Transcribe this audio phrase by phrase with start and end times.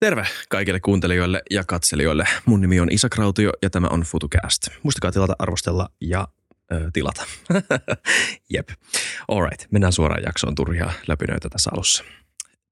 [0.00, 2.24] Terve kaikille kuuntelijoille ja katselijoille.
[2.46, 4.68] Mun nimi on Isa Krautio ja tämä on FutuCast.
[4.82, 6.28] Muistakaa tilata, arvostella ja
[6.72, 7.24] ö, tilata.
[8.54, 8.68] Jep.
[9.28, 12.04] Alright, mennään suoraan jaksoon turhia läpinöitä tässä alussa.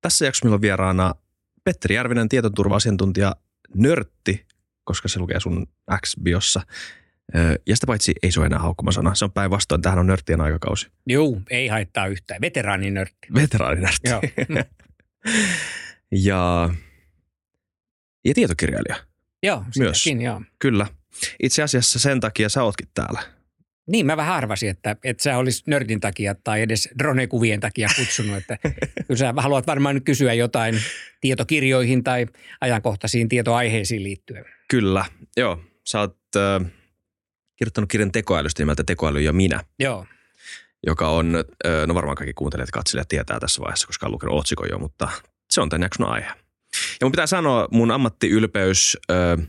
[0.01, 1.15] Tässä jaksossa meillä on vieraana
[1.65, 3.37] Petteri Järvinen, tietoturva-asiantuntija,
[3.75, 4.47] nörtti,
[4.85, 5.67] koska se lukee sun
[5.97, 6.61] X-biossa.
[7.67, 9.15] Ja sitä paitsi ei se ole enää haukkumasana.
[9.15, 10.87] Se on päinvastoin, tähän on nörttien aikakausi.
[11.07, 12.41] Juu, ei haittaa yhtään.
[12.41, 13.29] Veteraaninörtti.
[13.35, 14.09] Veteraaninörtti.
[14.09, 14.23] Joo.
[16.27, 16.71] ja,
[18.25, 18.97] ja tietokirjailija.
[19.43, 20.07] Joo, Myös.
[20.07, 20.43] joo.
[20.59, 20.87] Kyllä.
[21.43, 23.23] Itse asiassa sen takia sä ootkin täällä.
[23.87, 28.37] Niin, mä vähän arvasin, että, että sä olisi nörtin takia tai edes drone-kuvien takia kutsunut.
[28.37, 28.59] Että
[29.07, 30.81] kyllä sä haluat varmaan nyt kysyä jotain
[31.21, 32.27] tietokirjoihin tai
[32.61, 34.45] ajankohtaisiin tietoaiheisiin liittyen.
[34.71, 35.05] Kyllä,
[35.37, 35.61] joo.
[35.87, 36.71] Sä oot äh,
[37.57, 40.07] kirjoittanut kirjan tekoälystä nimeltä Tekoäly ja minä, Joo,
[40.87, 44.39] joka on, äh, no varmaan kaikki kuuntelijat ja katselijat tietää tässä vaiheessa, koska on lukenut
[44.39, 45.09] otsikon jo, mutta
[45.51, 46.31] se on tämän jakson aihe.
[47.01, 49.47] Ja mun pitää sanoa, mun ammattiylpeys äh,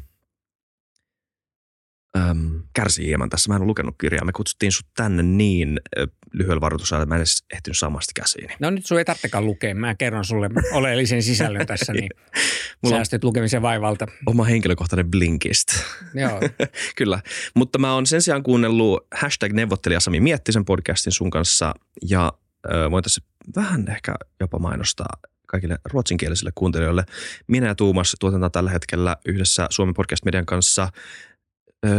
[2.17, 3.49] äm, kärsii hieman tässä.
[3.49, 4.25] Mä en ole lukenut kirjaa.
[4.25, 8.53] Me kutsuttiin sut tänne niin äh, lyhyellä varoitusajalla, että mä en edes ehtinyt samasta käsiini.
[8.59, 9.75] no nyt sun ei tarvitsekaan lukea.
[9.75, 12.09] Mä kerron sulle oleellisen sisällön tässä, niin
[12.83, 14.07] Mulla säästyt lukemisen vaivalta.
[14.25, 15.67] oma henkilökohtainen Blinkist.
[16.13, 16.39] Joo,
[16.97, 17.21] Kyllä,
[17.55, 21.73] mutta mä oon sen sijaan kuunnellut hashtag neuvottelija Sami Miettisen podcastin sun kanssa
[22.09, 22.33] ja
[22.73, 23.21] ö, voin tässä
[23.55, 27.03] vähän ehkä jopa mainostaa kaikille ruotsinkielisille kuuntelijoille.
[27.47, 30.89] Minä ja Tuumas tuotetaan tällä hetkellä yhdessä Suomen podcast-median kanssa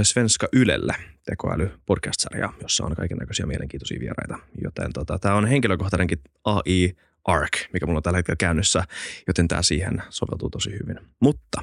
[0.02, 4.38] Svenska Ylellä tekoäly podcast-sarja, jossa on kaiken näköisiä mielenkiintoisia vieraita.
[4.62, 8.84] Joten tota, tämä on henkilökohtainenkin AI ARC, mikä mulla on tällä hetkellä käynnissä,
[9.26, 11.00] joten tämä siihen soveltuu tosi hyvin.
[11.20, 11.62] Mutta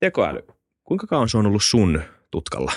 [0.00, 0.42] tekoäly,
[0.84, 2.72] kuinka kauan se on ollut sun tutkalla?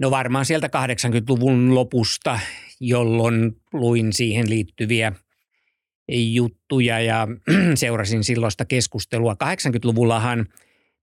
[0.00, 2.40] No varmaan sieltä 80-luvun lopusta,
[2.80, 5.12] jolloin luin siihen liittyviä
[6.32, 7.28] juttuja ja
[7.74, 9.36] seurasin silloista keskustelua.
[9.44, 10.46] 80-luvullahan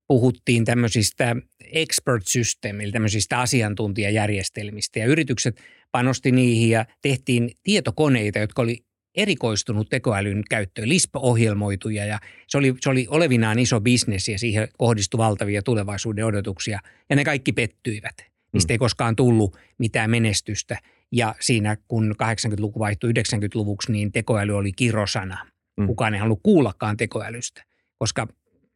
[0.08, 1.36] puhuttiin tämmöisistä
[1.72, 5.62] expert system, eli tämmöisistä asiantuntijajärjestelmistä ja yritykset
[5.92, 8.78] panosti niihin ja tehtiin tietokoneita, jotka oli
[9.16, 15.18] erikoistunut tekoälyn käyttöön, LISP-ohjelmoituja ja se oli, se oli olevinaan iso bisnes ja siihen kohdistui
[15.18, 16.80] valtavia tulevaisuuden odotuksia
[17.10, 18.33] ja ne kaikki pettyivät.
[18.54, 20.78] Mistä ei koskaan tullut mitään menestystä
[21.12, 25.46] ja siinä kun 80-luku vaihtui 90-luvuksi, niin tekoäly oli kirosana.
[25.78, 25.88] Mm.
[25.88, 27.64] Kukaan ei halunnut kuullakaan tekoälystä,
[27.98, 28.28] koska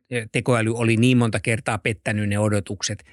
[0.10, 3.04] eh, tekoäly oli niin monta kertaa pettänyt ne odotukset,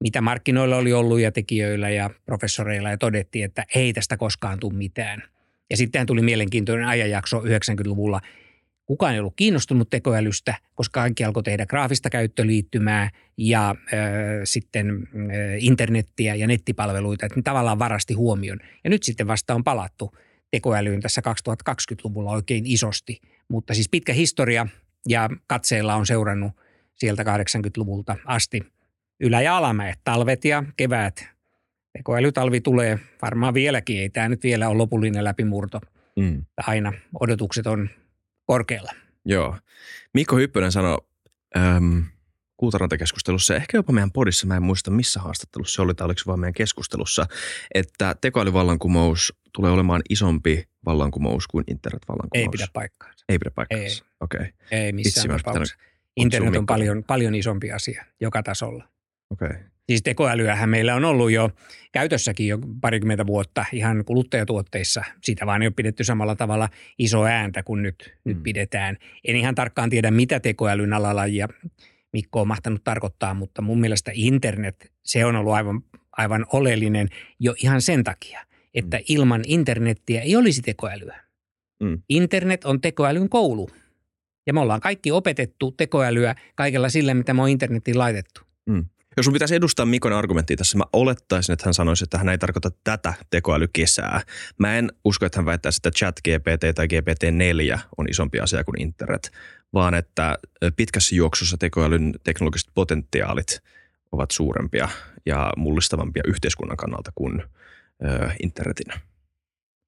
[0.00, 4.74] mitä markkinoilla oli ollut ja tekijöillä ja professoreilla ja todettiin, että ei tästä koskaan tule
[4.74, 5.22] mitään.
[5.70, 8.20] Ja sittenhän tuli mielenkiintoinen ajanjakso 90-luvulla.
[8.86, 13.76] Kukaan ei ollut kiinnostunut tekoälystä, koska kaikki alkoi tehdä graafista käyttöliittymää ja äh,
[14.44, 15.26] sitten äh,
[15.58, 18.58] internettiä ja nettipalveluita, että ne tavallaan varasti huomion.
[18.84, 20.16] Ja nyt sitten vasta on palattu
[20.50, 21.22] tekoälyyn tässä
[21.60, 23.20] 2020-luvulla oikein isosti.
[23.48, 24.66] Mutta siis pitkä historia
[25.08, 26.52] ja katseella on seurannut
[26.94, 28.60] sieltä 80-luvulta asti
[29.20, 31.28] ylä- ja alamäet, talvet ja keväät.
[31.92, 35.80] Tekoälytalvi tulee varmaan vieläkin, ei tämä nyt vielä ole lopullinen läpimurto.
[36.16, 36.44] Mm.
[36.66, 37.88] Aina odotukset on
[38.46, 38.92] korkealla.
[39.24, 39.56] Joo.
[40.14, 40.98] Mikko Hyppönen sanoi
[41.56, 42.04] äm,
[42.56, 46.18] Kultarantakeskustelussa, ja ehkä jopa meidän podissa, mä en muista missä haastattelussa se oli, tai oliko
[46.18, 47.26] se vaan meidän keskustelussa,
[47.74, 52.44] että tekoälyvallankumous tulee olemaan isompi vallankumous kuin internetvallankumous.
[52.44, 53.24] Ei pidä paikkaansa.
[53.28, 54.04] Ei pidä paikkaansa.
[54.20, 54.52] Okei, okay.
[54.70, 55.76] Ei missään olisin tapauksessa.
[56.16, 58.88] Internet on paljon, paljon isompi asia joka tasolla.
[59.30, 59.48] okei.
[59.48, 59.75] Okay.
[59.86, 61.50] Siis tekoälyähän meillä on ollut jo
[61.92, 65.04] käytössäkin jo parikymmentä vuotta ihan kuluttajatuotteissa.
[65.22, 68.30] Sitä vaan ei ole pidetty samalla tavalla iso ääntä kuin nyt, mm.
[68.30, 68.42] nyt Mm.
[68.42, 68.96] pidetään.
[69.24, 71.48] En ihan tarkkaan tiedä, mitä tekoälyn alalajia
[72.12, 75.82] Mikko on mahtanut tarkoittaa, mutta mun mielestä internet, se on ollut aivan,
[76.12, 77.08] aivan oleellinen
[77.40, 78.40] jo ihan sen takia,
[78.74, 79.04] että Mm.
[79.08, 81.20] ilman internettiä ei olisi tekoälyä.
[81.82, 82.02] Mm.
[82.08, 83.70] Internet on tekoälyn koulu.
[84.46, 88.40] Ja me ollaan kaikki opetettu tekoälyä kaikella sillä, mitä me on internetiin laitettu.
[89.16, 92.38] Jos sun pitäisi edustaa Mikon argumenttia tässä, mä olettaisin, että hän sanoisi, että hän ei
[92.38, 94.20] tarkoita tätä tekoälykesää.
[94.58, 98.80] Mä en usko, että hän väittäisi, että chat GPT tai GPT-4 on isompi asia kuin
[98.80, 99.30] internet,
[99.74, 100.38] vaan että
[100.76, 103.60] pitkässä juoksussa tekoälyn teknologiset potentiaalit
[104.12, 104.88] ovat suurempia
[105.26, 107.42] ja mullistavampia yhteiskunnan kannalta kuin
[108.04, 108.92] ö, internetin.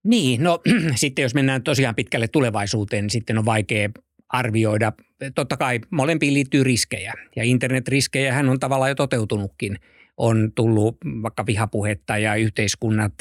[0.05, 0.61] Niin, no
[0.95, 3.91] sitten jos mennään tosiaan pitkälle tulevaisuuteen, niin sitten on vaikea
[4.29, 4.93] arvioida.
[5.35, 9.79] Totta kai molempiin liittyy riskejä ja internetriskejä on tavallaan jo toteutunutkin.
[10.17, 13.13] On tullut vaikka vihapuhetta ja yhteiskunnat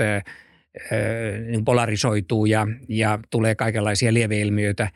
[1.49, 4.89] niin polarisoituu ja, ja tulee kaikenlaisia lieveilmiöitä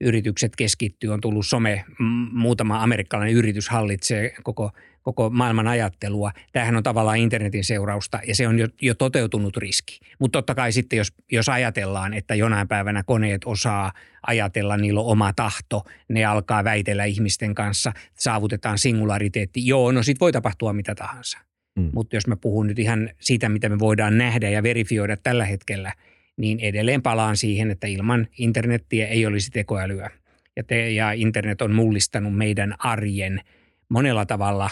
[0.00, 1.84] yritykset keskittyy, on tullut some,
[2.32, 4.70] muutama amerikkalainen yritys hallitsee koko,
[5.12, 6.32] koko maailman ajattelua.
[6.52, 10.00] Tämähän on tavallaan internetin seurausta ja se on jo, jo toteutunut riski.
[10.18, 13.92] Mutta totta kai sitten, jos, jos ajatellaan, että jonain päivänä koneet osaa
[14.26, 19.66] ajatella, niillä on oma tahto, ne alkaa väitellä ihmisten kanssa, saavutetaan singulariteetti.
[19.66, 21.38] Joo, no sitten voi tapahtua mitä tahansa.
[21.76, 21.90] Mm.
[21.94, 25.92] Mutta jos mä puhun nyt ihan siitä, mitä me voidaan nähdä ja verifioida tällä hetkellä,
[26.36, 30.10] niin edelleen palaan siihen, että ilman internettiä ei olisi tekoälyä.
[30.56, 33.40] Ja, te, ja internet on mullistanut meidän arjen
[33.88, 34.70] monella tavalla,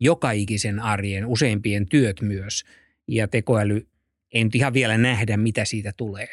[0.00, 2.64] joka ikisen arjen, useimpien työt myös.
[3.08, 3.86] Ja tekoäly
[4.32, 6.28] ei nyt ihan vielä nähdä, mitä siitä tulee.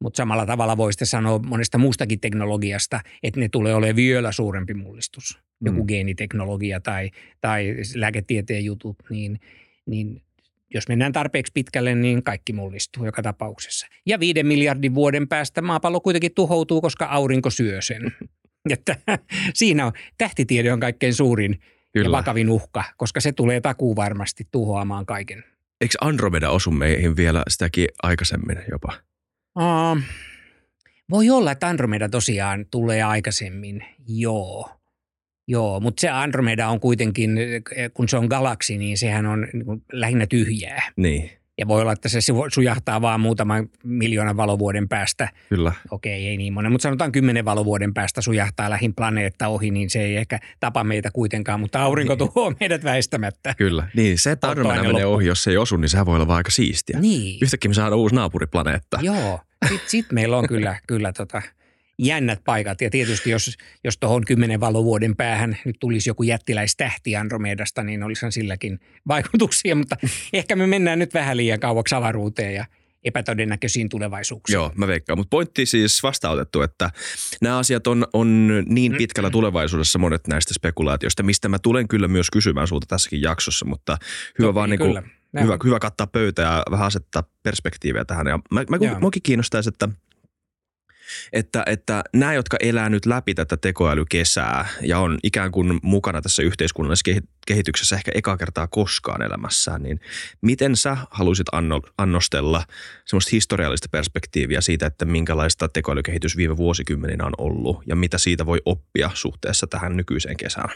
[0.00, 5.38] Mutta samalla tavalla voisi sanoa monesta muustakin teknologiasta, että ne tulee olemaan vielä suurempi mullistus
[5.64, 5.86] joku mm.
[5.86, 7.10] geeniteknologia tai,
[7.40, 9.40] tai lääketieteen jutut, niin,
[9.86, 10.22] niin
[10.74, 13.86] jos mennään tarpeeksi pitkälle, niin kaikki mullistuu joka tapauksessa.
[14.06, 18.02] Ja viiden miljardin vuoden päästä maapallo kuitenkin tuhoutuu, koska aurinko syö sen.
[18.70, 18.96] Että
[19.54, 21.60] siinä on, tähtitiede on kaikkein suurin
[21.94, 22.06] Kyllä.
[22.06, 25.44] ja vakavin uhka, koska se tulee takuu varmasti tuhoamaan kaiken.
[25.80, 28.92] Eikö Andromeda osu meihin vielä sitäkin aikaisemmin jopa?
[29.58, 30.02] Uh,
[31.10, 34.70] voi olla, että Andromeda tosiaan tulee aikaisemmin, joo.
[35.48, 37.38] Joo, mutta se Andromeda on kuitenkin,
[37.94, 40.82] kun se on galaksi, niin sehän on niin lähinnä tyhjää.
[40.96, 41.30] Niin.
[41.58, 42.18] Ja voi olla, että se
[42.54, 45.28] sujahtaa vaan muutaman miljoonan valovuoden päästä.
[45.48, 45.72] Kyllä.
[45.90, 50.02] Okei, ei niin monen, mutta sanotaan kymmenen valovuoden päästä sujahtaa lähin planeetta ohi, niin se
[50.02, 52.18] ei ehkä tapa meitä kuitenkaan, mutta aurinko niin.
[52.18, 53.54] tuhoaa meidät väistämättä.
[53.54, 53.88] Kyllä.
[53.96, 56.50] Niin, se, että Andromeda menee ohi, jos se ei osu, niin sehän voi olla aika
[56.50, 57.00] siistiä.
[57.00, 57.38] Niin.
[57.42, 58.98] Yhtäkkiä me saadaan uusi naapuriplaneetta.
[59.02, 59.40] Joo.
[59.68, 61.42] Sitten sit meillä on kyllä, kyllä tota,
[61.98, 62.80] jännät paikat.
[62.80, 68.32] Ja tietysti jos, jos tuohon kymmenen valovuoden päähän nyt tulisi joku jättiläistähti Andromedasta, niin olisihan
[68.32, 69.74] silläkin vaikutuksia.
[69.74, 69.96] Mutta
[70.32, 72.64] ehkä me mennään nyt vähän liian kauaksi avaruuteen ja
[73.04, 74.54] epätodennäköisiin tulevaisuuksiin.
[74.54, 75.18] Joo, mä veikkaan.
[75.18, 76.90] Mutta pointti siis vastautettu, että
[77.40, 78.98] nämä asiat on, on niin mm.
[78.98, 83.96] pitkällä tulevaisuudessa monet näistä spekulaatioista, mistä mä tulen kyllä myös kysymään sulta tässäkin jaksossa, mutta
[84.38, 85.02] hyvä Toki, vaan niin kuin,
[85.40, 88.26] hyvä, hyvä kattaa pöytää ja vähän asettaa perspektiiviä tähän.
[88.26, 89.88] Ja mä, mä, mä kiinnostaisi, että–
[91.32, 96.42] että, että nämä, jotka elää nyt läpi tätä tekoälykesää ja on ikään kuin mukana tässä
[96.42, 100.00] yhteiskunnallisessa kehityksessä ehkä eka kertaa koskaan elämässään, niin
[100.40, 102.64] miten sä haluaisit anno, annostella
[103.06, 108.60] semmoista historiallista perspektiiviä siitä, että minkälaista tekoälykehitys viime vuosikymmeninä on ollut ja mitä siitä voi
[108.64, 110.70] oppia suhteessa tähän nykyiseen kesään?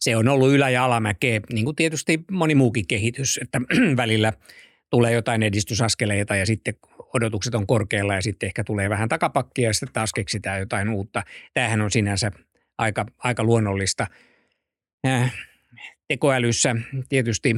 [0.00, 3.60] Se on ollut ylä- ja alamäkeä, niin kuin tietysti moni muukin kehitys, että
[3.96, 4.32] välillä
[4.90, 6.74] tulee jotain edistysaskeleita ja sitten
[7.14, 11.22] odotukset on korkealla ja sitten ehkä tulee vähän takapakkia ja sitten taas keksitään jotain uutta.
[11.54, 12.30] Tämähän on sinänsä
[12.78, 14.06] aika, aika luonnollista.
[15.06, 15.34] Äh,
[16.08, 16.76] tekoälyssä
[17.08, 17.56] tietysti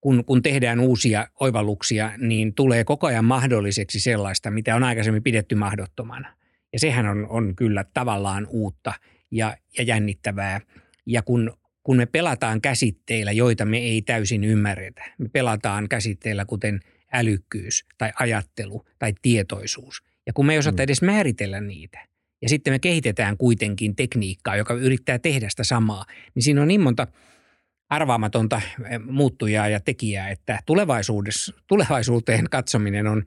[0.00, 5.54] kun, kun tehdään uusia oivalluksia, niin tulee koko ajan mahdolliseksi sellaista, mitä on aikaisemmin pidetty
[5.54, 6.36] mahdottomana.
[6.72, 8.92] Ja sehän on, on kyllä tavallaan uutta
[9.30, 10.60] ja, ja jännittävää.
[11.06, 11.52] Ja kun,
[11.82, 16.80] kun me pelataan käsitteillä, joita me ei täysin ymmärretä, me pelataan käsitteillä kuten–
[17.14, 20.02] älykkyys tai ajattelu tai tietoisuus.
[20.26, 20.84] Ja kun me ei osata mm.
[20.84, 22.08] edes määritellä niitä,
[22.42, 26.80] ja sitten me kehitetään kuitenkin tekniikkaa, joka yrittää tehdä sitä samaa, niin siinä on niin
[26.80, 27.06] monta
[27.88, 33.24] arvaamatonta eh, muuttujaa ja tekijää, että tulevaisuudessa, tulevaisuuteen katsominen on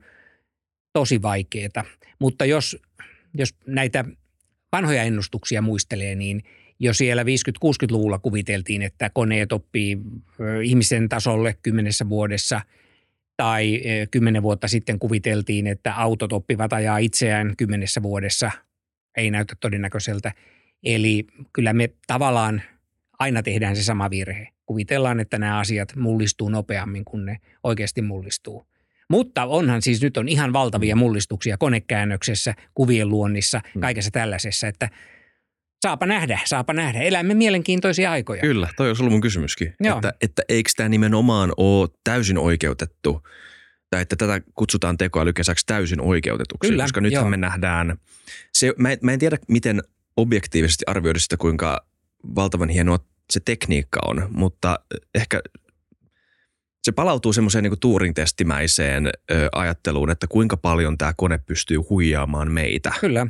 [0.92, 1.84] tosi vaikeaa.
[2.18, 2.76] Mutta jos,
[3.34, 4.04] jos näitä
[4.72, 6.42] vanhoja ennustuksia muistelee, niin
[6.80, 9.98] jo siellä 50-60-luvulla kuviteltiin, että koneet oppii
[10.64, 12.60] ihmisen tasolle kymmenessä vuodessa–
[13.38, 18.50] tai e, kymmenen vuotta sitten kuviteltiin, että autot oppivat ajaa itseään kymmenessä vuodessa.
[19.16, 20.32] Ei näytä todennäköiseltä.
[20.84, 22.62] Eli kyllä me tavallaan
[23.18, 24.48] aina tehdään se sama virhe.
[24.66, 28.66] Kuvitellaan, että nämä asiat mullistuu nopeammin kuin ne oikeasti mullistuu.
[29.10, 33.80] Mutta onhan siis nyt on ihan valtavia mullistuksia konekäännöksessä, kuvien luonnissa, hmm.
[33.80, 34.88] kaikessa tällaisessa, että–
[35.80, 37.00] Saapa nähdä, saapa nähdä.
[37.00, 38.40] Elämme mielenkiintoisia aikoja.
[38.40, 39.74] Kyllä, toi olisi ollut mun kysymyskin.
[39.80, 39.96] Joo.
[39.96, 43.22] Että, että eikö tämä nimenomaan ole täysin oikeutettu,
[43.90, 46.70] tai että tätä kutsutaan tekoälykesäksi täysin oikeutetuksi.
[46.70, 47.30] Kyllä, koska nythän joo.
[47.30, 47.96] me nähdään,
[48.52, 49.82] se, mä, en, mä en tiedä miten
[50.16, 51.86] objektiivisesti arvioida sitä, kuinka
[52.34, 52.98] valtavan hienoa
[53.30, 54.80] se tekniikka on, mutta
[55.14, 55.40] ehkä
[56.82, 62.92] se palautuu semmoiseen niin Turing-testimäiseen ö, ajatteluun, että kuinka paljon tämä kone pystyy huijaamaan meitä.
[63.00, 63.26] Kyllä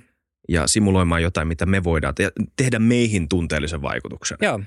[0.48, 4.38] ja simuloimaan jotain, mitä me voidaan te- tehdä meihin tunteellisen vaikutuksen.
[4.42, 4.60] Joo.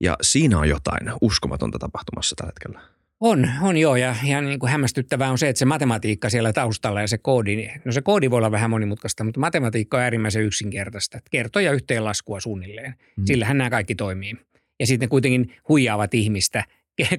[0.00, 2.92] Ja siinä on jotain uskomatonta tapahtumassa tällä hetkellä.
[3.20, 3.96] On, on joo.
[3.96, 7.68] Ja, ja niin kuin hämmästyttävää on se, että se matematiikka siellä taustalla ja se koodi,
[7.84, 11.18] no se koodi voi olla vähän monimutkaista, mutta matematiikka on äärimmäisen yksinkertaista.
[11.30, 12.94] Kertoja yhteenlaskua suunnilleen.
[13.16, 13.24] Mm.
[13.26, 14.34] Sillähän nämä kaikki toimii.
[14.80, 16.64] Ja sitten kuitenkin huijaavat ihmistä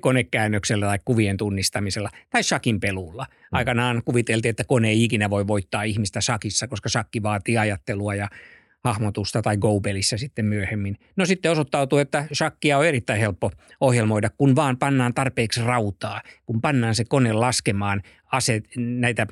[0.01, 3.25] konekäännöksellä tai kuvien tunnistamisella tai shakin pelulla.
[3.29, 3.47] Mm.
[3.51, 8.29] Aikanaan kuviteltiin, että kone ei ikinä voi voittaa ihmistä shakissa, koska shakki vaatii ajattelua ja
[8.83, 10.97] hahmotusta tai Go-pelissä sitten myöhemmin.
[11.15, 13.51] No sitten osoittautuu, että shakkia on erittäin helppo
[13.81, 18.01] ohjelmoida, kun vaan pannaan tarpeeksi rautaa, kun pannaan se kone laskemaan
[18.31, 19.27] aset, näitä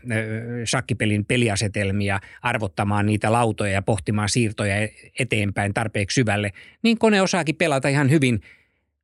[0.66, 4.76] shakkipelin peliasetelmia, arvottamaan niitä lautoja ja pohtimaan siirtoja
[5.20, 6.52] eteenpäin tarpeeksi syvälle,
[6.84, 8.42] niin kone osaakin pelata ihan hyvin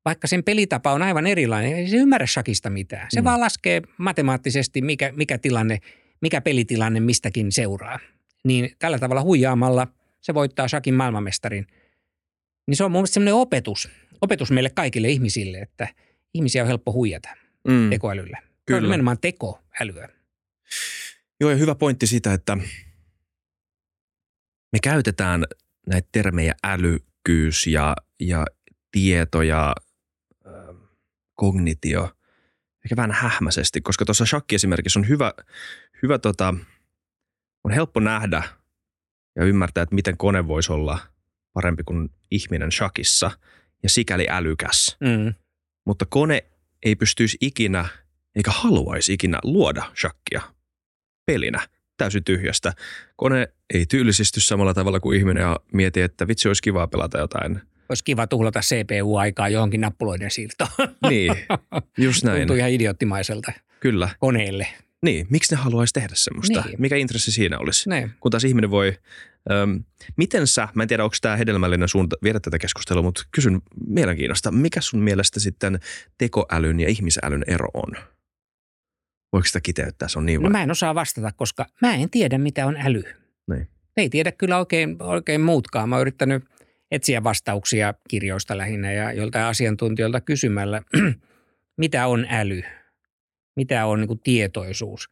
[0.08, 3.08] vaikka sen pelitapa on aivan erilainen, ei se ymmärrä shakista mitään.
[3.10, 3.26] Se mm.
[3.26, 5.80] vaan laskee matemaattisesti, mikä, mikä tilanne,
[6.22, 8.00] mikä pelitilanne mistäkin seuraa.
[8.44, 9.88] Niin tällä tavalla huijaamalla
[10.22, 11.68] se voittaa shakin maailmanmestarin.
[12.68, 13.90] Niin se on mun mielestä sellainen opetus,
[14.22, 15.88] opetus meille kaikille ihmisille, että
[16.34, 17.30] ihmisiä on helppo huijata
[17.68, 17.90] mm.
[17.90, 18.38] tekoälyllä.
[18.38, 18.52] Kyllä.
[18.70, 20.10] Se on nimenomaan tekoälyä.
[21.40, 22.56] Joo, ja hyvä pointti siitä, että
[24.74, 25.46] me käytetään
[25.88, 28.46] näitä termejä älykkyys ja, ja
[28.92, 29.76] tieto ja
[31.38, 32.10] kognitio
[32.86, 35.34] ehkä vähän hähmäisesti, koska tuossa shakki-esimerkissä on hyvä,
[36.04, 36.54] hyvä tota,
[37.64, 38.44] on helppo nähdä
[39.36, 41.00] ja ymmärtää, että miten kone voisi olla
[41.54, 43.32] parempi kuin ihminen shakissa
[43.84, 44.98] ja sikäli älykäs.
[45.00, 45.34] Mm.
[45.86, 46.44] Mutta kone
[46.84, 47.88] ei pystyisi ikinä
[48.36, 50.42] eikä haluaisi ikinä luoda shakkia
[51.26, 51.68] pelinä
[51.98, 52.74] täysin tyhjästä.
[53.16, 57.62] Kone ei tyylisisty samalla tavalla kuin ihminen ja mieti, että vitsi olisi kivaa pelata jotain–
[57.90, 60.70] olisi kiva tuhlata CPU-aikaa johonkin nappuloiden siirtoon.
[61.10, 61.36] Niin,
[61.98, 62.38] just näin.
[62.38, 64.10] Tuntuu ihan idioottimaiselta Kyllä.
[64.20, 64.68] koneelle.
[65.02, 66.62] Niin, miksi ne haluaisi tehdä semmoista?
[66.62, 66.82] Niin.
[66.82, 67.90] Mikä intressi siinä olisi?
[67.90, 68.12] Niin.
[68.20, 68.98] Kun taas ihminen voi,
[69.52, 69.84] äm,
[70.16, 74.52] miten sä, mä en tiedä onko tämä hedelmällinen suunta viedä tätä keskustelua, mutta kysyn mielenkiinnosta,
[74.52, 75.80] mikä sun mielestä sitten
[76.18, 77.94] tekoälyn ja ihmisälyn ero on?
[79.34, 82.38] Voiko sitä kiteyttää, se on niin no, mä en osaa vastata, koska mä en tiedä
[82.38, 83.04] mitä on äly.
[83.50, 83.68] Niin.
[83.98, 85.90] Ei tiedä kyllä oikein, oikein muutkaan.
[85.90, 86.44] Mä oon yrittänyt–
[86.92, 90.82] etsiä vastauksia kirjoista lähinnä ja joltain asiantuntijoilta kysymällä,
[91.82, 92.64] mitä on äly,
[93.56, 95.10] mitä on niin tietoisuus.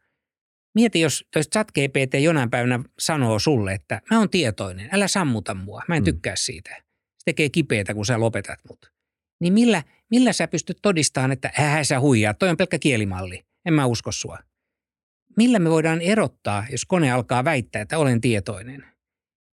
[0.74, 5.82] Mieti, jos, jos ChatGPT jonain päivänä sanoo sulle, että mä oon tietoinen, älä sammuta mua,
[5.88, 6.04] mä en mm.
[6.04, 6.76] tykkää siitä.
[6.76, 8.92] Se tekee kipeätä, kun sä lopetat mut.
[9.40, 13.74] Niin millä, millä sä pystyt todistamaan, että ähä sä huijaa, toi on pelkkä kielimalli, en
[13.74, 14.38] mä usko sua.
[15.36, 18.86] Millä me voidaan erottaa, jos kone alkaa väittää, että olen tietoinen–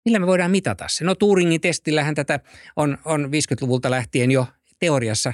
[0.04, 1.04] Millä me voidaan mitata se?
[1.04, 2.40] No Turingin testillähän tätä
[2.76, 4.46] on, on 50-luvulta lähtien jo
[4.78, 5.32] teoriassa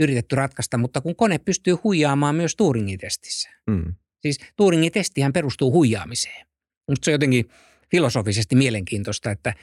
[0.00, 3.50] yritetty ratkaista, mutta kun kone pystyy huijaamaan myös Turingin testissä.
[3.66, 3.94] Mm.
[4.20, 6.46] Siis Turingin testihän perustuu huijaamiseen.
[6.88, 7.48] Mutta se on jotenkin
[7.90, 9.54] filosofisesti mielenkiintoista, että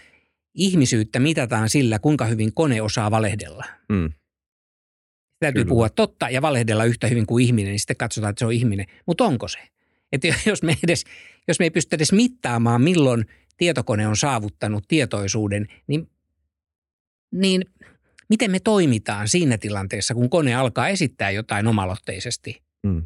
[0.53, 3.65] ihmisyyttä mitataan sillä, kuinka hyvin kone osaa valehdella.
[3.89, 4.13] Mm.
[5.39, 5.69] Täytyy Kyllä.
[5.69, 8.86] puhua totta ja valehdella yhtä hyvin kuin ihminen, niin sitten katsotaan, että se on ihminen.
[9.05, 9.60] Mutta onko se?
[10.12, 11.03] Että jos me, edes,
[11.48, 13.25] jos me ei pysty edes mittaamaan, milloin–
[13.62, 16.10] tietokone on saavuttanut tietoisuuden, niin,
[17.32, 17.65] niin
[18.30, 22.62] miten me toimitaan siinä tilanteessa, kun kone alkaa esittää jotain omalotteisesti?
[22.84, 23.03] Mm.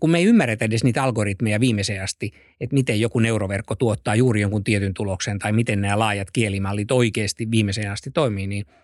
[0.00, 4.40] Kun me ei ymmärretä edes niitä algoritmeja viimeiseen asti, että miten joku neuroverkko tuottaa juuri
[4.40, 8.66] jonkun tietyn tuloksen tai miten nämä laajat kielimallit oikeasti viimeiseen asti toimii, niin–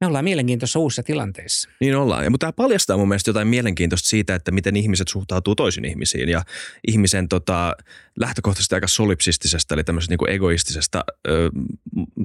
[0.00, 1.68] me ollaan mielenkiintoisessa uusissa tilanteissa.
[1.80, 2.24] Niin ollaan.
[2.24, 6.28] Ja, mutta tämä paljastaa mun mielestä jotain mielenkiintoista siitä, että miten ihmiset suhtautuu toisiin ihmisiin
[6.28, 6.42] ja
[6.88, 7.76] ihmisen tota,
[8.20, 11.04] lähtökohtaisesti aika solipsistisesta, eli tämmöisestä niin egoistisesta.
[11.28, 11.50] Ö,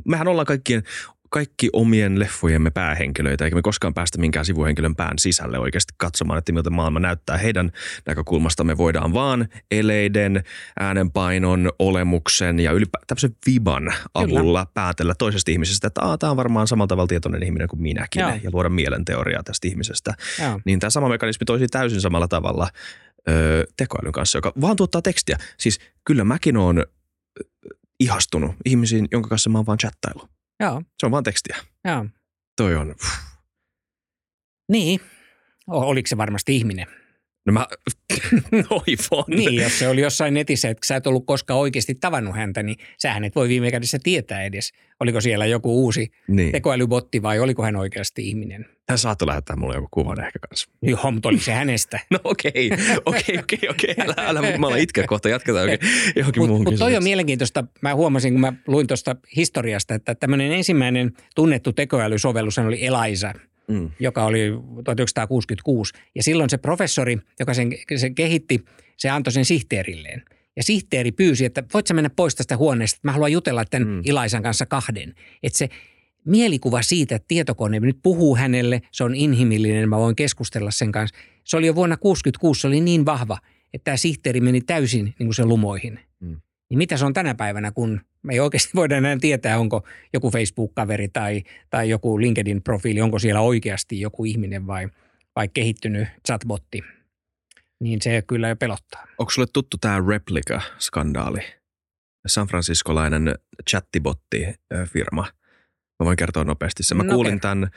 [0.06, 0.84] mehän ollaan kaikkien
[1.30, 6.52] kaikki omien leffojemme päähenkilöitä, eikä me koskaan päästä minkään sivuhenkilön pään sisälle oikeasti katsomaan, että
[6.52, 7.72] miltä maailma näyttää heidän
[8.06, 8.64] näkökulmasta.
[8.64, 10.44] Me voidaan vaan eleiden,
[10.80, 14.74] äänenpainon, olemuksen ja ylipäätään tämmöisen viban avulla Kyllä.
[14.74, 18.32] päätellä toisesta ihmisestä, että tämä on varmaan samalla tavalla tietoinen ihminen kuin minäkin Joo.
[18.44, 20.14] ja luoda mielenteoriaa tästä ihmisestä.
[20.42, 20.60] Joo.
[20.66, 22.70] Niin tämä sama mekanismi toisi täysin samalla tavalla
[23.30, 25.38] öö, tekoälyn kanssa, joka vaan tuottaa tekstiä.
[25.58, 26.86] Siis kyllä mäkin olen
[28.00, 30.35] ihastunut ihmisiin, jonka kanssa mä oon vaan chattailu.
[30.60, 30.82] Joo.
[31.00, 31.58] Se on vaan tekstiä.
[31.86, 32.06] Joo.
[32.58, 32.96] Toi on.
[34.72, 35.00] Niin.
[35.68, 36.88] Oliko se varmasti ihminen?
[37.46, 37.68] No mä
[38.70, 39.26] toivon.
[39.28, 42.78] niin, jos se oli jossain netissä, että sä et ollut koskaan oikeasti tavannut häntä, niin
[42.98, 46.52] sähän et voi viime kädessä tietää edes, oliko siellä joku uusi niin.
[46.52, 48.66] tekoälybotti vai oliko hän oikeasti ihminen.
[48.90, 50.70] Hän saattoi lähettää mulle joku kuvan ehkä kanssa.
[50.82, 52.00] Joo, mutta oli se hänestä.
[52.12, 52.70] no okei,
[53.06, 53.96] okei, okei, okei.
[54.00, 55.78] Älä, älä, mä itkeä kohta, jatketaan okay.
[56.16, 57.64] johonkin Mutta mut toi on mielenkiintoista.
[57.82, 63.34] Mä huomasin, kun mä luin tuosta historiasta, että tämmöinen ensimmäinen tunnettu tekoälysovellus oli Eliza–
[63.68, 63.92] mm.
[64.00, 64.52] joka oli
[64.84, 65.94] 1966.
[66.16, 68.66] Ja silloin se professori, joka sen, sen kehitti,
[68.98, 70.24] se antoi sen sihteerilleen.
[70.56, 73.88] Ja sihteeri pyysi, että voit sä mennä pois tästä huoneesta, että mä haluan jutella tämän
[73.88, 74.02] mm.
[74.06, 75.16] Ilaisan kanssa kahden.
[75.44, 75.70] Että se
[76.26, 81.16] mielikuva siitä, että tietokone nyt puhuu hänelle, se on inhimillinen, mä voin keskustella sen kanssa.
[81.44, 83.38] Se oli jo vuonna 1966, se oli niin vahva,
[83.74, 86.00] että tämä sihteeri meni täysin niin kuin sen lumoihin.
[86.76, 90.32] Niin mitä se on tänä päivänä, kun me ei oikeasti voida enää tietää, onko joku
[90.32, 94.90] Facebook-kaveri tai, tai joku LinkedIn-profiili, onko siellä oikeasti joku ihminen vai,
[95.36, 96.84] vai kehittynyt chatbotti.
[97.80, 99.08] Niin se kyllä jo pelottaa.
[99.18, 101.42] Onko sulle tuttu tämä Replica-skandaali?
[102.28, 103.36] San Franciscolainen
[103.70, 105.28] chattibotti-firma–
[106.00, 106.98] Mä voin kertoa nopeasti sen.
[106.98, 107.70] Mä no kuulin tämän,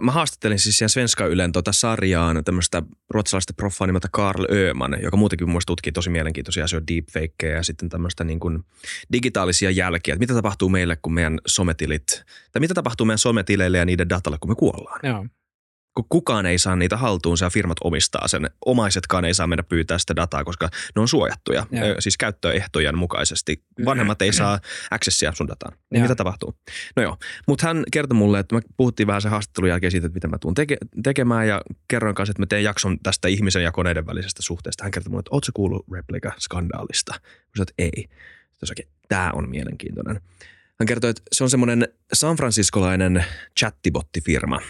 [0.00, 5.16] mä haastattelin siis siihen Svenska Ylen tota sarjaan tämmöistä ruotsalaista proffaa nimeltä Karl Öman, joka
[5.16, 8.64] muutenkin mun tutkii tosi mielenkiintoisia asioita, deepfakeja ja sitten tämmöistä niin kuin
[9.12, 10.14] digitaalisia jälkiä.
[10.14, 14.38] Että mitä tapahtuu meille, kun meidän sometilit, tai mitä tapahtuu meidän sometileille ja niiden datalle,
[14.40, 15.00] kun me kuollaan.
[15.02, 15.26] Joo
[15.94, 18.50] kun kukaan ei saa niitä haltuunsa ja firmat omistaa sen.
[18.66, 22.00] Omaisetkaan ei saa mennä pyytää sitä dataa, koska ne on suojattuja, ja.
[22.00, 23.64] siis käyttöehtojen mukaisesti.
[23.84, 25.78] Vanhemmat ei saa accessia sun dataan.
[25.90, 26.54] Niin mitä tapahtuu?
[26.96, 27.16] No joo,
[27.46, 30.38] mutta hän kertoi mulle, että me puhuttiin vähän sen haastattelun jälkeen siitä, että mitä mä
[30.38, 34.42] tuun teke- tekemään ja kerroin kanssa, että mä teen jakson tästä ihmisen ja koneiden välisestä
[34.42, 34.84] suhteesta.
[34.84, 37.12] Hän kertoi mulle, että ootko kuullut Replica-skandaalista?
[37.12, 38.08] Mä sanoin, että ei.
[38.64, 40.20] Sitten tämä on mielenkiintoinen.
[40.78, 43.24] Hän kertoi, että se on semmoinen San Franciscolainen
[43.58, 44.60] chattibottifirma.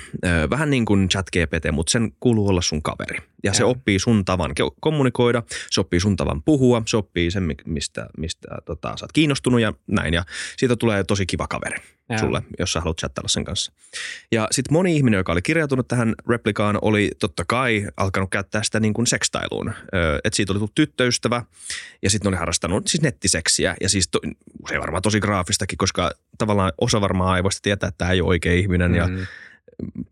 [0.50, 3.16] Vähän niin kuin ChatGPT, mutta sen kuuluu olla sun kaveri.
[3.16, 3.52] Ja, ja.
[3.52, 8.48] se oppii sun tavan kommunikoida, se oppii sun tavan puhua, se oppii sen, mistä, mistä
[8.64, 10.14] tota, sä oot kiinnostunut ja näin.
[10.14, 10.24] Ja
[10.56, 11.76] siitä tulee tosi kiva kaveri
[12.08, 12.18] ja.
[12.18, 13.72] sulle, jos sä haluat chattailla sen kanssa.
[14.32, 18.80] Ja sitten moni ihminen, joka oli kirjautunut tähän replikaan, oli totta kai alkanut käyttää sitä
[18.80, 19.72] niin kuin sekstailuun.
[20.24, 21.42] Että siitä oli tullut tyttöystävä
[22.02, 24.18] ja sitten oli harrastanut siis nettiseksiä ja siis to,
[24.62, 28.52] usein varmaan tosi graafistakin, koska tavallaan osa varmaan aivoista tietää, että tämä ei ole oikea
[28.52, 29.18] ihminen mm-hmm.
[29.18, 29.26] ja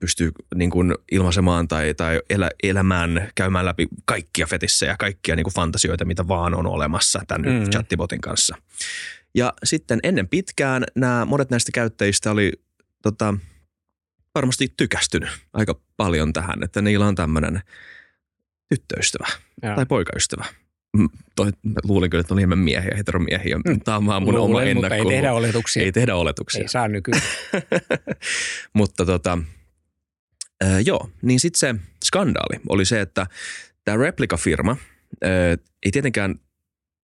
[0.00, 5.54] pystyy niin kuin ilmaisemaan tai, tai elä, elämään, käymään läpi kaikkia fetissejä, kaikkia niin kuin
[5.54, 7.71] fantasioita, mitä vaan on olemassa tämän mm-hmm.
[7.71, 8.56] chattibotin kanssa.
[9.35, 12.52] Ja sitten ennen pitkään nämä, monet näistä käyttäjistä oli
[13.02, 13.35] tota,
[14.35, 17.62] varmasti tykästynyt aika paljon tähän, että niillä on tämmöinen
[18.68, 19.26] tyttöystävä
[19.62, 19.75] ja.
[19.75, 20.45] tai poikaystävä.
[21.37, 21.50] Toi,
[21.85, 23.57] luulin kyllä, että on enemmän miehiä, heteromiehiä.
[23.59, 23.81] Mm.
[23.81, 24.95] Tämä on vaan mun Luulen, oma ennakko.
[24.95, 25.83] ei tehdä oletuksia.
[25.83, 26.62] Ei tehdä oletuksia.
[26.62, 27.23] Ei saa nykyään.
[28.79, 29.38] mutta tota,
[30.65, 31.75] äh, joo, niin sitten se
[32.05, 33.26] skandaali oli se, että
[33.85, 34.76] tämä Replika-firma
[35.25, 35.31] äh,
[35.83, 36.35] ei tietenkään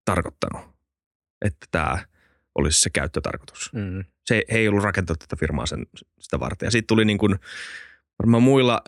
[0.05, 0.61] tarkoittanut,
[1.41, 1.97] että tämä–
[2.57, 3.73] olisi se käyttötarkoitus.
[3.73, 4.03] Mm.
[4.25, 5.85] Se, he ei ollut rakentanut tätä firmaa sen,
[6.19, 6.67] sitä varten.
[6.67, 7.35] Ja sitten tuli niin kuin,
[8.19, 8.81] varmaan muilla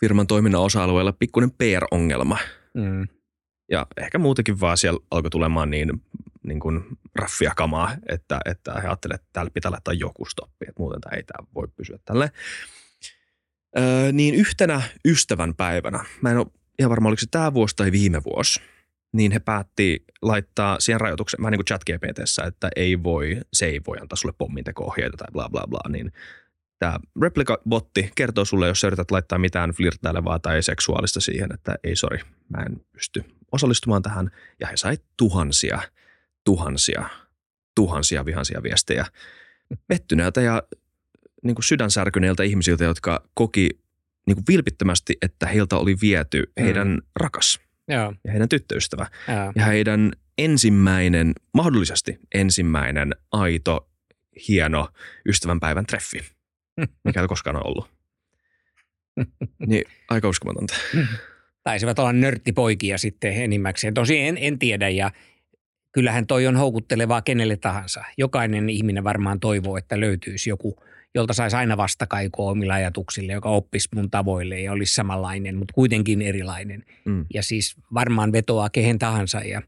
[0.00, 2.38] firman toiminnan osa-alueilla pikkuinen PR-ongelma.
[2.74, 3.08] Mm.
[3.70, 6.02] Ja ehkä muutenkin vaan siellä alkoi tulemaan niin,
[6.42, 6.84] niin kuin
[7.14, 11.16] raffia kamaa, että, että he ajattelevat, että täällä pitää laittaa joku stoppi, että muuten tämä
[11.16, 12.30] ei tämä voi pysyä tälle.
[13.78, 16.46] Öö, niin yhtenä ystävän päivänä, mä en ole
[16.78, 18.60] ihan varma, oliko se tämä vuosi tai viime vuosi,
[19.12, 21.82] niin he päätti laittaa siihen rajoituksen, vähän niin kuin chat
[22.46, 26.12] että ei voi, se ei voi antaa sulle pomminteko-ohjeita tai bla bla bla, niin
[26.78, 31.96] tämä replika-botti kertoo sulle, jos sä yrität laittaa mitään flirttailevaa tai seksuaalista siihen, että ei
[31.96, 34.30] sori, mä en pysty osallistumaan tähän.
[34.60, 35.80] Ja he sai tuhansia,
[36.44, 37.08] tuhansia,
[37.74, 39.06] tuhansia vihansia viestejä
[39.86, 40.62] pettyneiltä ja
[41.42, 43.68] niin kuin sydänsärkyneiltä ihmisiltä, jotka koki
[44.26, 46.98] niin kuin vilpittömästi, että heiltä oli viety heidän mm.
[47.16, 47.60] rakas–
[47.90, 48.14] Joo.
[48.24, 49.06] ja heidän tyttöystävä.
[49.28, 49.52] Joo.
[49.54, 53.88] Ja heidän ensimmäinen, mahdollisesti ensimmäinen aito,
[54.48, 54.88] hieno
[55.26, 56.24] ystävänpäivän treffi,
[57.04, 57.90] mikä ei koskaan ole ollut.
[59.66, 60.74] niin aika uskomatonta.
[61.70, 63.94] Taisivat olla nörttipoikia sitten enimmäkseen.
[63.94, 65.10] Tosi en, en tiedä ja
[65.92, 68.04] kyllähän toi on houkuttelevaa kenelle tahansa.
[68.18, 70.76] Jokainen ihminen varmaan toivoo, että löytyisi joku–
[71.14, 76.22] jolta saisi aina vastakaikoa omilla ajatuksille, joka oppisi mun tavoille ja olisi samanlainen, mutta kuitenkin
[76.22, 76.84] erilainen.
[77.04, 77.26] Mm.
[77.34, 79.62] Ja siis varmaan vetoaa kehen tahansa ja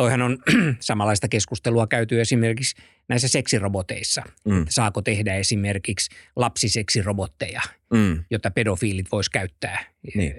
[0.00, 0.38] toihan on
[0.80, 2.76] samanlaista keskustelua käyty esimerkiksi
[3.08, 4.22] näissä seksiroboteissa.
[4.44, 4.64] Mm.
[4.68, 7.60] Saako tehdä esimerkiksi lapsiseksirobotteja,
[7.92, 8.24] mm.
[8.30, 9.84] jotta pedofiilit vois käyttää,
[10.14, 10.34] niin.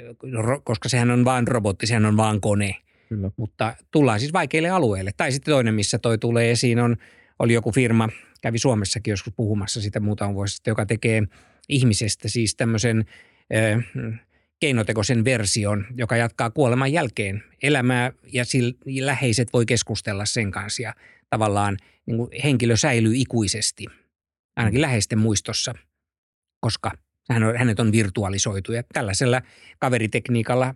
[0.63, 2.75] koska sehän on vain robotti, sehän on vain kone.
[3.09, 3.31] Kyllä.
[3.37, 5.11] Mutta tullaan siis vaikeille alueille.
[5.17, 6.97] Tai sitten toinen, missä toi tulee esiin, on,
[7.39, 8.09] oli joku firma–
[8.41, 11.23] kävi Suomessakin joskus puhumassa sitä muutama vuosi sitten, joka tekee
[11.69, 13.05] ihmisestä siis tämmöisen
[13.55, 13.85] äh,
[14.61, 18.73] keinotekoisen version, joka jatkaa kuoleman jälkeen elämää ja sillä
[19.05, 20.93] läheiset voi keskustella sen kanssa ja
[21.29, 23.85] tavallaan niin kuin henkilö säilyy ikuisesti,
[24.55, 24.81] ainakin mm.
[24.81, 25.73] läheisten muistossa,
[26.59, 26.91] koska
[27.29, 29.41] hän on, hänet on virtualisoitu ja tällaisella
[29.79, 30.75] kaveritekniikalla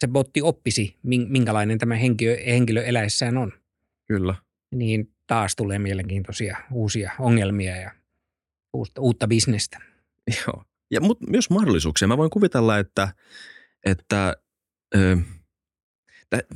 [0.00, 0.96] se botti oppisi,
[1.28, 3.52] minkälainen tämä henkilö, henkilö eläessään on.
[4.08, 4.34] Kyllä.
[4.74, 7.90] Niin taas tulee mielenkiintoisia uusia ongelmia ja
[8.72, 9.78] uutta, uutta bisnestä.
[10.46, 12.08] Joo, ja mut myös mahdollisuuksia.
[12.08, 13.08] Mä voin kuvitella, että,
[13.86, 14.36] että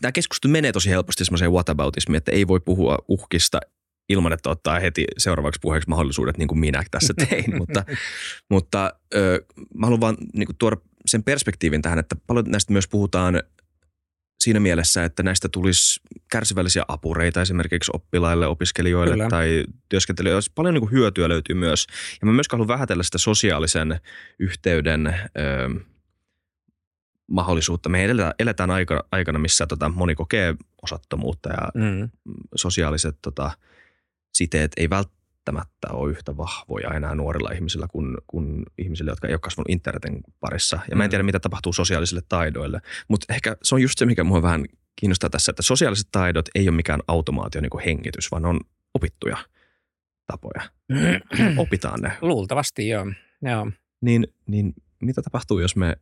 [0.01, 3.61] tämä keskustelu menee tosi helposti semmoiseen whataboutismiin, että ei voi puhua uhkista
[4.09, 7.57] ilman, että ottaa heti seuraavaksi puheeksi mahdollisuudet, niin kuin minä tässä tein.
[7.59, 7.85] mutta
[8.51, 9.44] mutta ö,
[9.75, 13.42] mä haluan vaan niin kuin, tuoda sen perspektiivin tähän, että paljon näistä myös puhutaan
[14.47, 19.29] siinä mielessä, että näistä tulisi kärsivällisiä apureita esimerkiksi oppilaille, opiskelijoille Kyllä.
[19.29, 20.51] tai työskentelijöille.
[20.55, 21.87] Paljon niin kuin hyötyä löytyy myös.
[22.21, 24.01] Ja mä myös haluan vähätellä sitä sosiaalisen
[24.39, 25.81] yhteyden ö,
[27.27, 27.89] mahdollisuutta.
[27.89, 32.09] Me eletään, eletään aika, aikana, missä tota, moni kokee osattomuutta ja Mm.
[32.55, 33.51] sosiaaliset tota,
[34.35, 34.91] siteet ei
[35.47, 40.21] välttämättä ole yhtä vahvoja enää nuorilla ihmisillä kuin, kuin ihmisillä, jotka ei ole kasvanut internetin
[40.41, 40.79] parissa.
[40.91, 41.11] Ja mä en Mm.
[41.11, 44.65] tiedä, mitä tapahtuu sosiaalisille taidoille, mutta ehkä se on just se, mikä mua vähän
[45.01, 48.61] kiinnostaa tässä, että sosiaaliset taidot ei ole mikään automaatio niin kuin hengitys, vaan on
[48.95, 49.37] opittuja
[50.27, 50.63] tapoja.
[51.57, 52.13] Opitaan ne.
[52.21, 53.07] Luultavasti joo.
[53.43, 53.71] joo.
[54.01, 55.97] Niin, niin mitä tapahtuu, jos me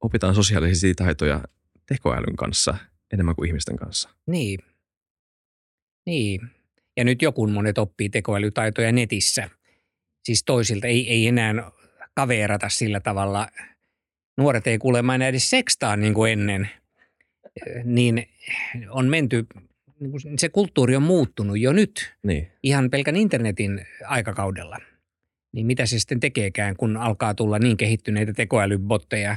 [0.00, 1.40] opitaan sosiaalisia taitoja
[1.86, 2.74] tekoälyn kanssa
[3.12, 4.10] enemmän kuin ihmisten kanssa?
[4.26, 4.60] Niin.
[6.06, 6.50] Niin.
[7.00, 9.50] Ja nyt joku monet oppii tekoälytaitoja netissä.
[10.24, 11.54] Siis toisilta ei, ei enää
[12.14, 13.48] kaverata sillä tavalla.
[14.38, 16.70] Nuoret ei kuulemma enää edes sekstaa niin kuin ennen.
[17.84, 18.26] Niin
[18.90, 19.46] on menty,
[20.00, 22.50] niin se kulttuuri on muuttunut jo nyt Niin.
[22.62, 24.78] ihan pelkän internetin aikakaudella.
[25.52, 29.36] Niin mitä se sitten tekeekään, kun alkaa tulla niin kehittyneitä tekoälybotteja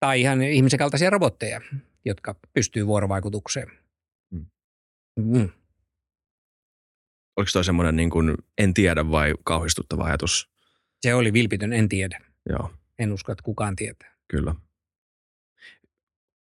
[0.00, 1.60] tai ihan ihmisen kaltaisia robotteja,
[2.04, 3.68] jotka pystyy vuorovaikutukseen.
[4.30, 4.46] Mm.
[5.16, 5.48] Mm.
[7.36, 10.50] Oliko toi semmoinen niin kuin en tiedä vai kauhistuttava ajatus?
[11.00, 12.20] Se oli vilpitön, en tiedä.
[12.48, 14.14] Joo, En usko, että kukaan tietää.
[14.28, 14.54] kyllä.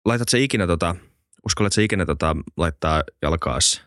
[0.06, 0.95] Laitat se ikinä tota,
[1.45, 3.84] uskallat se ikinä tota, laittaa jalkaas,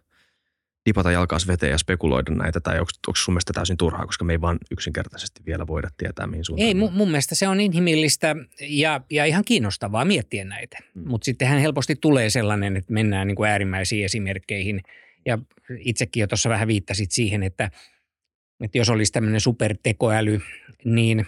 [0.86, 4.32] dipata jalkaas veteen ja spekuloida näitä, tai onko, onko sun mielestä täysin turhaa, koska me
[4.32, 6.68] ei vaan yksinkertaisesti vielä voida tietää, mihin suuntaan.
[6.68, 10.78] Ei, mun, mun mielestä se on inhimillistä ja, ja ihan kiinnostavaa miettiä näitä.
[10.94, 11.08] Mm.
[11.08, 14.82] Mutta sittenhän helposti tulee sellainen, että mennään niin kuin äärimmäisiin esimerkkeihin.
[15.28, 15.38] Ja
[15.78, 17.70] itsekin jo tuossa vähän viittasit siihen, että,
[18.64, 20.40] että jos olisi tämmöinen supertekoäly,
[20.84, 21.26] niin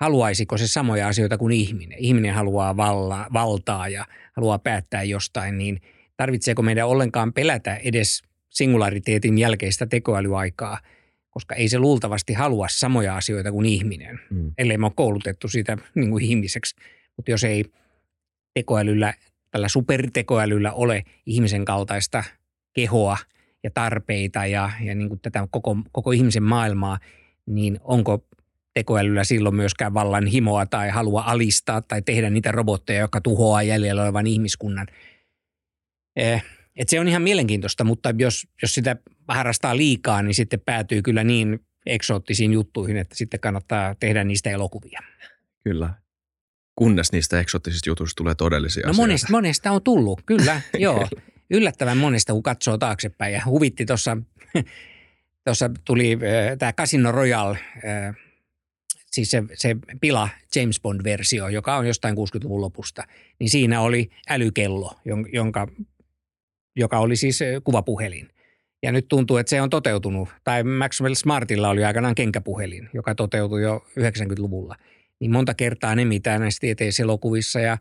[0.00, 1.98] haluaisiko se samoja asioita kuin ihminen?
[1.98, 5.80] Ihminen haluaa valla, valtaa ja haluaa päättää jostain, niin
[6.16, 10.78] tarvitseeko meidän ollenkaan pelätä edes singulariteetin jälkeistä tekoälyaikaa,
[11.30, 14.52] koska ei se luultavasti halua samoja asioita kuin ihminen Mm.
[14.58, 16.76] ellei me ole koulutettu sitä niin kuin ihmiseksi.
[17.16, 17.64] Mutta jos ei
[18.54, 19.14] tekoälyllä,
[19.50, 22.24] tällä supertekoälyllä ole ihmisen kaltaista
[22.72, 23.16] kehoa
[23.64, 26.98] ja tarpeita ja, ja niin kuin tätä koko, koko ihmisen maailmaa,
[27.46, 28.26] niin onko
[28.74, 34.02] tekoälyllä silloin myöskään vallan himoa tai halua alistaa tai tehdä niitä robotteja, jotka tuhoaa jäljellä
[34.02, 34.86] olevan ihmiskunnan.
[36.16, 36.44] Eh,
[36.76, 38.96] et se on ihan mielenkiintoista, mutta jos, jos sitä
[39.28, 45.00] harrastaa liikaa, niin sitten päätyy kyllä niin eksoottisiin juttuihin, että sitten kannattaa tehdä niistä elokuvia.
[45.64, 45.94] Kyllä.
[46.76, 49.02] Kunnes niistä eksottisista jutuista tulee todellisia No asioita.
[49.02, 51.08] monesta, monesta on tullut, kyllä, joo.
[51.52, 53.32] Yllättävän monesta, kun katsoo taaksepäin.
[53.32, 54.16] Ja huvitti tuossa,
[55.44, 56.18] tuossa tuli
[56.58, 58.16] tämä Casino Royale, äh,
[59.10, 63.04] siis se, se pila James Bond-versio, joka on jostain 60-luvun lopusta.
[63.38, 65.68] Niin siinä oli älykello, jon- jonka,
[66.76, 68.28] joka oli siis äh, kuvapuhelin.
[68.82, 70.28] Ja nyt tuntuu, että se on toteutunut.
[70.44, 74.76] Tai Maxwell Smartilla oli aikanaan kenkäpuhelin, joka toteutui jo 90-luvulla.
[75.20, 77.78] Niin monta kertaa ne, mitä näissä tieteiselokuvissa ja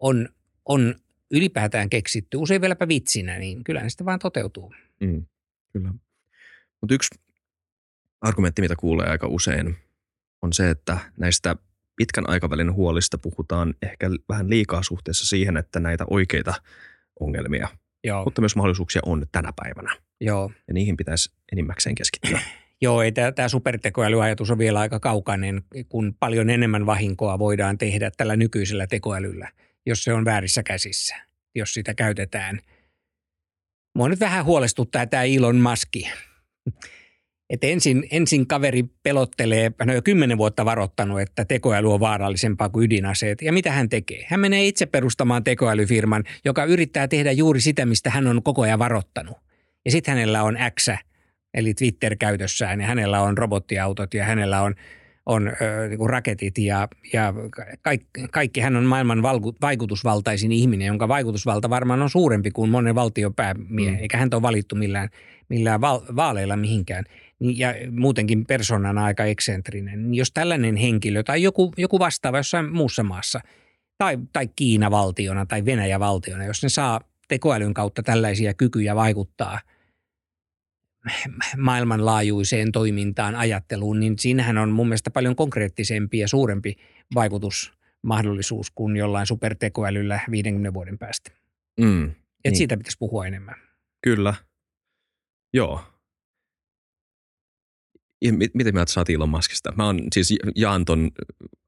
[0.00, 0.28] on,
[0.64, 0.94] on
[1.30, 4.74] ylipäätään keksitty, usein vieläpä vitsinä, niin kyllä ne sitten vaan toteutuu.
[5.00, 5.26] Mm,
[5.72, 5.94] kyllä.
[6.80, 7.08] Mutta yksi
[8.20, 9.76] argumentti, mitä kuulee aika usein,
[10.42, 11.56] on se, että näistä
[11.96, 16.54] pitkän aikavälin huolista puhutaan ehkä vähän liikaa suhteessa siihen, että näitä oikeita
[17.20, 17.68] ongelmia,
[18.04, 19.96] Joo, mutta myös mahdollisuuksia on tänä päivänä.
[20.20, 20.50] joo.
[20.68, 22.40] Ja niihin pitäisi enimmäkseen keskittyä.
[22.82, 28.36] Joo, ei tämä supertekoälyajatus on vielä aika kaukainen, kun paljon enemmän vahinkoa voidaan tehdä tällä
[28.36, 29.48] nykyisellä tekoälyllä,
[29.86, 31.16] jos se on väärissä käsissä,
[31.54, 32.60] jos sitä käytetään.
[33.94, 36.10] Mua nyt vähän huolestuttaa tämä Elon Muski.
[37.50, 42.68] Et ensin, ensin kaveri pelottelee, hän on jo kymmenen vuotta varoittanut, että tekoäly on vaarallisempaa
[42.68, 43.42] kuin ydinaseet.
[43.42, 44.26] Ja mitä hän tekee?
[44.28, 48.78] Hän menee itse perustamaan tekoälyfirman, joka yrittää tehdä juuri sitä, mistä hän on koko ajan
[48.78, 49.36] varoittanut.
[49.84, 50.88] Ja sitten hänellä on X,
[51.54, 54.74] eli Twitter käytössään, ja hänellä on robottiautot, ja hänellä on,
[55.26, 57.34] on ö, niin kuin raketit, ja, ja
[57.82, 58.60] kaikki, kaikki.
[58.60, 63.90] Hän on maailman valku, vaikutusvaltaisin ihminen, jonka vaikutusvalta varmaan on suurempi kuin monen valtion päämie,
[63.90, 63.98] Mm.
[63.98, 65.08] eikä häntä ole valittu millään,
[65.48, 67.04] millään val, vaaleilla mihinkään.
[67.40, 70.02] Ja muutenkin persoonana aika eksentrinen.
[70.02, 73.40] Niin Jos tällainen henkilö tai joku, joku vastaava jossain muussa maassa,
[73.98, 79.60] tai, tai Kiina valtiona tai Venäjä valtiona, jos ne saa tekoälyn kautta tällaisia kykyjä vaikuttaa
[81.56, 86.76] maailmanlaajuiseen toimintaan, ajatteluun, niin siinähän on mun mielestä paljon konkreettisempi ja suurempi
[87.14, 91.30] vaikutusmahdollisuus kuin jollain supertekoälyllä 50 vuoden päästä.
[91.80, 92.12] Mm, Et
[92.44, 92.56] Niin.
[92.56, 93.54] siitä pitäisi puhua enemmän.
[94.02, 94.34] kyllä.
[95.54, 95.80] Joo.
[98.24, 99.72] Ja mit, miten mieltä sä oot Elon Muskista?
[99.76, 101.10] Mä on, siis jaan ton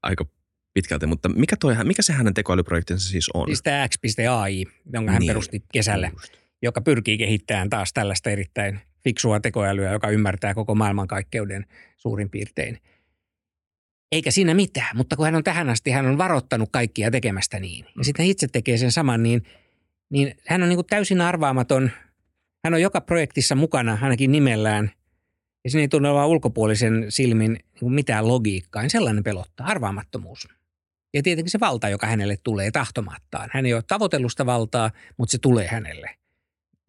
[0.03, 0.25] aika
[0.73, 3.47] pitkälti, mutta mikä, toi, mikä se hänen tekoälyprojektinsa siis on?
[3.47, 5.29] Siis tämä X.AI, jonka hän Niin.
[5.29, 6.33] perusti kesällä, Just.
[6.61, 11.65] joka pyrkii kehittämään taas tällaista erittäin fiksua tekoälyä, joka ymmärtää koko maailmankaikkeuden
[11.97, 12.79] suurin piirtein.
[14.11, 17.85] Eikä siinä mitään, mutta kun hän on tähän asti, hän on varoittanut kaikkia tekemästä niin.
[17.97, 19.43] Ja sitten hän itse tekee sen saman, niin,
[20.09, 21.91] niin hän on niin kuin täysin arvaamaton.
[22.65, 24.91] Hän on joka projektissa mukana, ainakin nimellään.
[25.63, 28.81] Ja siinä ei tunne olevan ulkopuolisen silmin niin kuin mitään logiikkaa.
[28.81, 30.47] Niin sellainen pelottaa, arvaamattomuus.
[31.13, 33.49] Ja tietenkin se valta, joka hänelle tulee tahtomattaan.
[33.53, 36.15] Hän ei ole tavoitellusta valtaa, mutta se tulee hänelle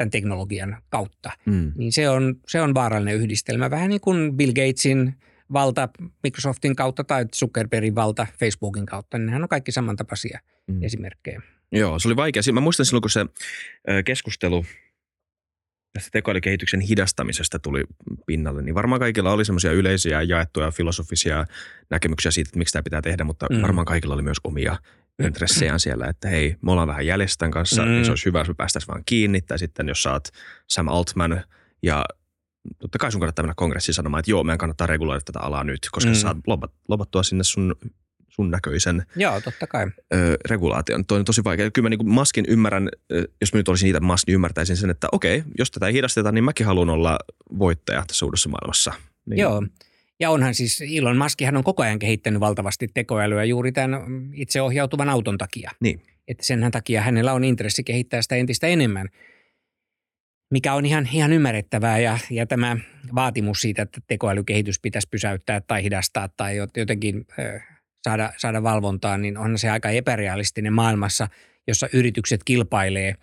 [0.01, 1.31] tämän teknologian kautta.
[1.47, 1.73] Mm.
[1.77, 3.71] Niin se on, se on vaarallinen yhdistelmä.
[3.71, 5.15] Vähän niin kuin Bill Gatesin
[5.53, 5.89] valta
[6.23, 9.19] Microsoftin kautta tai Zuckerbergin valta Facebookin kautta.
[9.19, 10.83] Niin nehän on kaikki samantapaisia Mm.
[10.83, 11.43] esimerkkejä.
[11.73, 12.43] Joo, se oli vaikea.
[12.53, 13.27] Mä muistan silloin, kun se
[14.05, 14.65] keskustelu
[15.93, 17.85] tästä tekoälykehityksen hidastamisesta tuli
[18.27, 21.45] pinnalle, niin varmaan kaikilla oli semmoisia yleisiä jaettuja filosofisia
[21.91, 23.63] näkemyksiä siitä, että miksi tämä pitää tehdä, mutta mm.
[23.63, 24.77] varmaan kaikilla oli myös omia
[25.27, 27.89] intressejään siellä, että hei, me ollaan vähän jäljessä tämän kanssa, Mm.
[27.89, 27.93] mm.
[27.95, 30.29] niin se olisi hyvä, jos me päästäisiin vaan kiinni, tai sitten jos oot
[30.69, 31.43] Sam Altman
[31.83, 32.05] ja
[32.79, 35.79] totta kai sun kannattaa mennä kongressiin sanomaan, että joo, meidän kannattaa reguloida tätä alaa nyt,
[35.93, 36.15] koska Mm.
[36.17, 36.21] mm.
[36.21, 37.75] saat lobat, lobattua sinne sun,
[38.29, 39.87] sun näköisen Joo, totta kai.
[40.15, 41.07] ö, regulaation.
[41.07, 41.71] Toi on tosi vaikea.
[41.71, 42.89] Kyllä mä niin Maskin ymmärrän,
[43.41, 46.33] jos mä nyt olisin niitä Musk, niin ymmärtäisin sen, että okei, jos tätä ei hidasteta,
[46.33, 47.19] niin mäkin haluan olla
[47.59, 48.93] voittaja tässä uudessa maailmassa.
[49.27, 49.63] Niin, Joo.
[50.21, 54.01] Ja onhan siis Elon Muskihan on koko ajan kehittänyt valtavasti tekoälyä juuri tämän
[54.35, 55.71] itseohjautuvan auton takia.
[55.81, 56.03] Niin.
[56.29, 59.09] Että senhän takia hänellä on intressi kehittää sitä entistä enemmän,
[60.51, 61.99] mikä on ihan, ihan ymmärrettävää.
[61.99, 62.77] Ja, ja tämä
[63.15, 67.61] vaatimus siitä, että tekoälykehitys pitäisi pysäyttää tai hidastaa tai jot- jotenkin ö,
[68.03, 71.29] saada, saada valvontaan, niin on se aika epärealistinen maailmassa,
[71.69, 73.15] jossa yritykset kilpailee,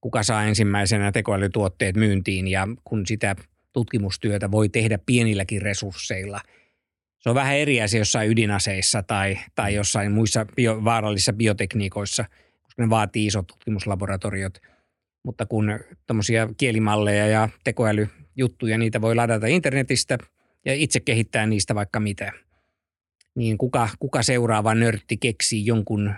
[0.00, 3.36] kuka saa ensimmäisenä tekoälytuotteet myyntiin ja kun sitä
[3.72, 6.40] tutkimustyötä voi tehdä pienilläkin resursseilla.
[7.18, 12.24] Se on vähän eri asia jossain ydinaseissa tai, tai jossain muissa bio, vaarallisissa biotekniikoissa,
[12.62, 14.58] koska ne vaatii isot tutkimuslaboratoriot.
[15.24, 20.18] Mutta kun tämmöisiä kielimalleja ja tekoälyjuttuja, niitä voi ladata internetistä
[20.64, 22.32] ja itse kehittää niistä vaikka mitä,
[23.34, 26.14] niin kuka, kuka seuraava nörtti keksii jonkun,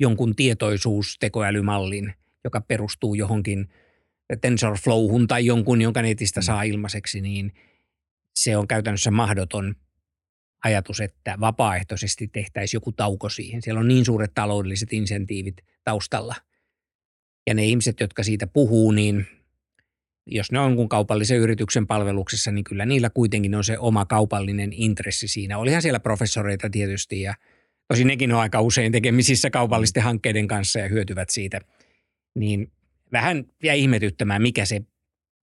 [0.00, 3.68] jonkun tietoisuustekoälymallin, joka perustuu johonkin
[4.36, 6.44] TensorFlowhun tai jonkun, jonka netistä Mm.
[6.44, 7.52] saa ilmaiseksi, niin
[8.34, 9.74] se on käytännössä mahdoton
[10.64, 13.62] ajatus, että vapaaehtoisesti tehtäisiin joku tauko siihen.
[13.62, 16.34] Siellä on niin suuret taloudelliset insentiivit taustalla.
[17.46, 19.26] Ja ne ihmiset, jotka siitä puhuu, niin
[20.26, 24.72] jos ne on jonkun kaupallisen yrityksen palveluksessa, niin kyllä niillä kuitenkin on se oma kaupallinen
[24.72, 25.58] intressi siinä.
[25.58, 27.34] Olihan siellä professoreita tietysti ja
[27.88, 31.60] tosin nekin on aika usein tekemisissä kaupallisten hankkeiden kanssa ja hyötyvät siitä.
[32.34, 32.72] Niin
[33.12, 34.80] vähän jäi ihmetyttämään, mikä se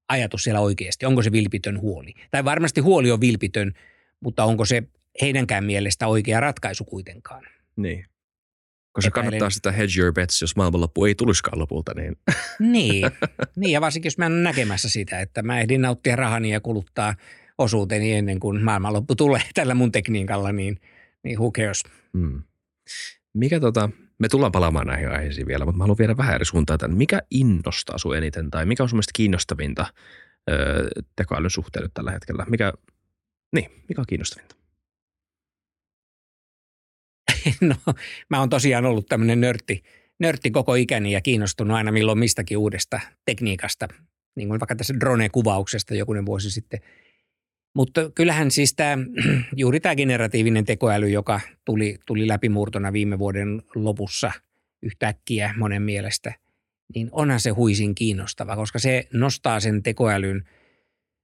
[0.09, 2.13] ajatus siellä oikeasti, onko se vilpitön huoli.
[2.31, 3.73] Tai varmasti huoli on vilpitön,
[4.19, 4.83] mutta onko se
[5.21, 7.43] heidänkään mielestä oikea ratkaisu kuitenkaan.
[7.75, 8.05] niin.
[8.91, 9.25] Koska Epäilen.
[9.25, 12.15] kannattaa sitä hedge your bets, jos maailmanloppu ei tulisikaan lopulta, niin
[12.59, 13.05] Niin,
[13.59, 16.59] niin ja varsinkin jos mä en ole näkemässä sitä, että mä ehdin nauttia rahani ja
[16.59, 17.15] kuluttaa
[17.57, 20.79] osuuteni ennen kuin maailmanloppu tulee tällä mun tekniikalla, niin,
[21.23, 21.83] niin who cares?
[22.13, 22.43] mm.
[23.33, 26.79] mikä tota, me tullaan palaamaan näihin aiheisiin vielä, mutta mä haluan viedä vähän eri suuntaan
[26.79, 26.97] tämän.
[26.97, 29.85] Mikä innostaa sun eniten tai mikä on sun mielestä kiinnostavinta
[30.49, 32.45] ö, tekoälyn suhteen nyt tällä hetkellä?
[32.49, 32.73] Mikä,
[33.55, 34.55] niin, mikä on kiinnostavinta?
[37.61, 37.75] No,
[38.29, 39.83] mä oon tosiaan ollut tämmöinen nörtti,
[40.19, 43.87] nörtti koko ikäni ja kiinnostunut aina milloin mistäkin uudesta tekniikasta,
[44.35, 46.79] niin kuin vaikka tässä drone-kuvauksesta jokunen vuosi sitten.
[47.79, 48.97] Mutta kyllähän siis tämä,
[49.55, 54.31] juuri tämä generatiivinen tekoäly, joka tuli, tuli läpimurtona viime vuoden lopussa
[54.81, 56.33] yhtäkkiä monen mielestä,
[56.95, 60.43] niin onhan se huisin kiinnostava, koska se nostaa sen tekoälyn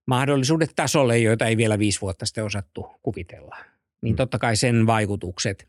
[0.08, 3.58] mahdollisuudet tasolle, joita ei vielä viisi vuotta sitten osattu kuvitella.
[4.02, 4.18] Niin Mm.
[4.18, 5.68] totta kai sen vaikutukset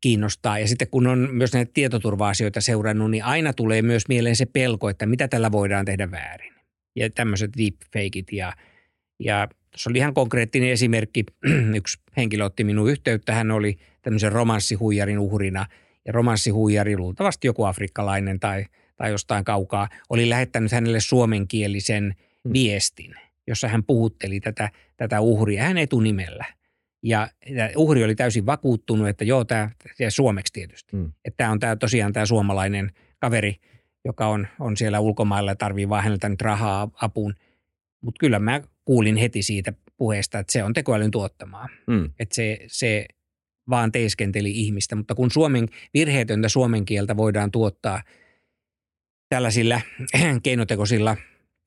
[0.00, 0.58] kiinnostaa.
[0.58, 4.88] Ja sitten kun on myös näitä tietoturva-asioita seurannut, niin aina tulee myös mieleen se pelko,
[4.88, 6.54] että mitä tällä voidaan tehdä väärin.
[6.96, 8.52] Ja tämmöiset deepfakeit ja,
[9.20, 11.24] ja tuossa oli ihan konkreettinen esimerkki.
[11.76, 15.66] Yksi henkilö otti minun yhteyttä, hän oli tämmöisen romanssihuijarin uhrina.
[16.06, 18.64] Ja romanssihuijari, luultavasti joku afrikkalainen tai,
[18.96, 22.52] tai jostain kaukaa, oli lähettänyt hänelle suomenkielisen Mm.
[22.52, 23.14] viestin,
[23.46, 26.44] jossa hän puhutteli tätä, tätä uhria hän etunimellä.
[27.02, 31.12] Ja, ja uhri oli täysin vakuuttunut, että joo, tämä ja suomeksi tietysti, Mm.
[31.24, 33.56] että tämä on tämä, tosiaan tämä suomalainen kaveri,
[34.04, 37.34] joka on, on siellä ulkomailla ja tarvii vaan häneltä nyt rahaa apuun.
[38.00, 41.68] Mutta kyllä mä kuulin heti siitä puheesta, että se on tekoälyn tuottamaa.
[41.86, 42.10] Mm.
[42.18, 43.06] Että se, se
[43.70, 48.02] vaan teeskenteli ihmistä, mutta kun suomen, virheetöntä suomen kieltä voidaan tuottaa
[49.28, 49.80] tällaisilla
[50.42, 51.16] keinotekoisilla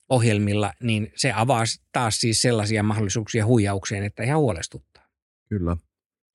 [0.10, 5.04] ohjelmilla, niin se avaa taas siis sellaisia mahdollisuuksia huijaukseen, että ihan huolestuttaa.
[5.50, 5.78] Kyllä.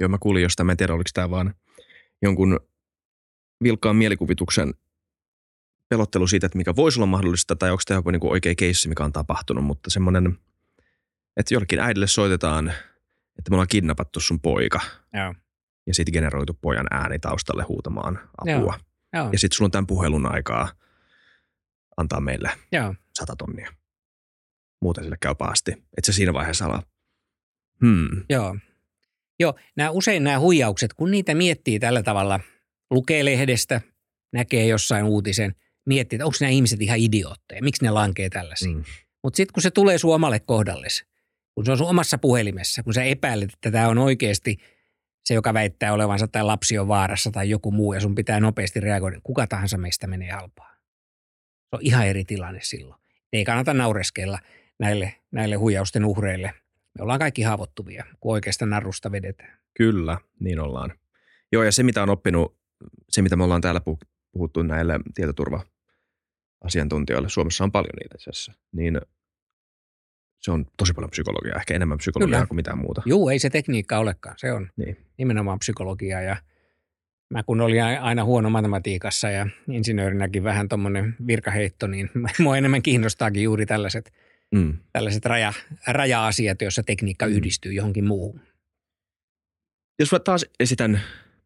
[0.01, 1.55] Joo, mä kuulin jostain, mä en tiedä oliko tämä vaan
[2.23, 2.61] jonkun
[3.63, 4.75] vilkkaan mielikuvituksen
[5.89, 9.05] pelottelu siitä, että mikä voisi olla mahdollista, tai onko tämä joku niin oikea keissi, mikä
[9.05, 10.39] on tapahtunut, mutta semmoinen,
[11.37, 12.69] että jollekin äidille soitetaan,
[13.39, 14.81] että me ollaan kidnappattu sun poika.
[15.15, 15.35] Joo.
[15.87, 18.53] Ja sitten generoitu pojan ääni taustalle huutamaan apua.
[18.53, 18.75] Joo.
[19.13, 19.29] Joo.
[19.33, 20.69] Ja sitten sulla on tämän puhelun aikaa
[21.97, 22.95] antaa meille Joo.
[23.19, 23.73] sata tonnia.
[24.83, 25.73] Muuten sille käy pahasti.
[25.73, 26.83] Että se siinä vaiheessa ala,
[27.81, 28.57] hmm, Joo.
[29.41, 32.41] Joo, nämä, usein nämä huijaukset, kun niitä miettii tällä tavalla,
[32.91, 33.81] lukee lehdestä,
[34.33, 35.55] näkee jossain uutisen,
[35.87, 38.69] miettii, että onko nämä ihmiset ihan idiootteja, miksi ne lankee tällaisia.
[38.69, 38.85] mm,
[39.23, 41.05] Mutta sitten kun se tulee sun omalle kohdalles,
[41.61, 44.59] kun se on sun omassa puhelimessa, kun sä epäilet, että tämä on oikeasti
[45.25, 48.81] se, joka väittää olevansa tai lapsi on vaarassa tai joku muu ja sun pitää nopeasti
[48.81, 50.77] reagoida, niin kuka tahansa meistä menee halpaan.
[51.71, 53.01] Se on ihan eri tilanne silloin.
[53.33, 54.39] Ei kannata naureskella
[54.79, 56.55] näille, näille huijausten uhreille.
[56.99, 59.59] Me ollaan kaikki haavoittuvia, kun oikeasta narrusta vedetään.
[59.75, 60.93] kyllä, niin ollaan.
[61.53, 62.57] Joo, ja se mitä on oppinut,
[63.09, 68.53] se mitä me ollaan täällä puh- puhuttu näille tietoturva-asiantuntijoille, Suomessa on paljon niitä itse asiassa,
[68.73, 69.01] niin
[70.41, 72.47] se on tosi paljon psykologiaa, ehkä enemmän psykologiaa Kyllä.
[72.47, 73.03] kuin mitään muuta.
[73.07, 74.35] Juu, ei se tekniikka olekaan.
[74.39, 74.97] Se on Niin.
[75.19, 76.37] nimenomaan psykologiaa ja
[77.31, 83.43] mä kun olin aina huono matematiikassa ja insinöörinäkin vähän tuommoinen virkaheitto, niin mua enemmän kiinnostaakin
[83.43, 84.13] juuri tällaiset,
[84.55, 84.79] Mm.
[84.93, 85.53] tällaiset raja,
[85.87, 87.33] raja-asiat, joissa tekniikka Mm.
[87.33, 88.41] yhdistyy johonkin muuhun.
[89.99, 91.01] Jos mä taas esitän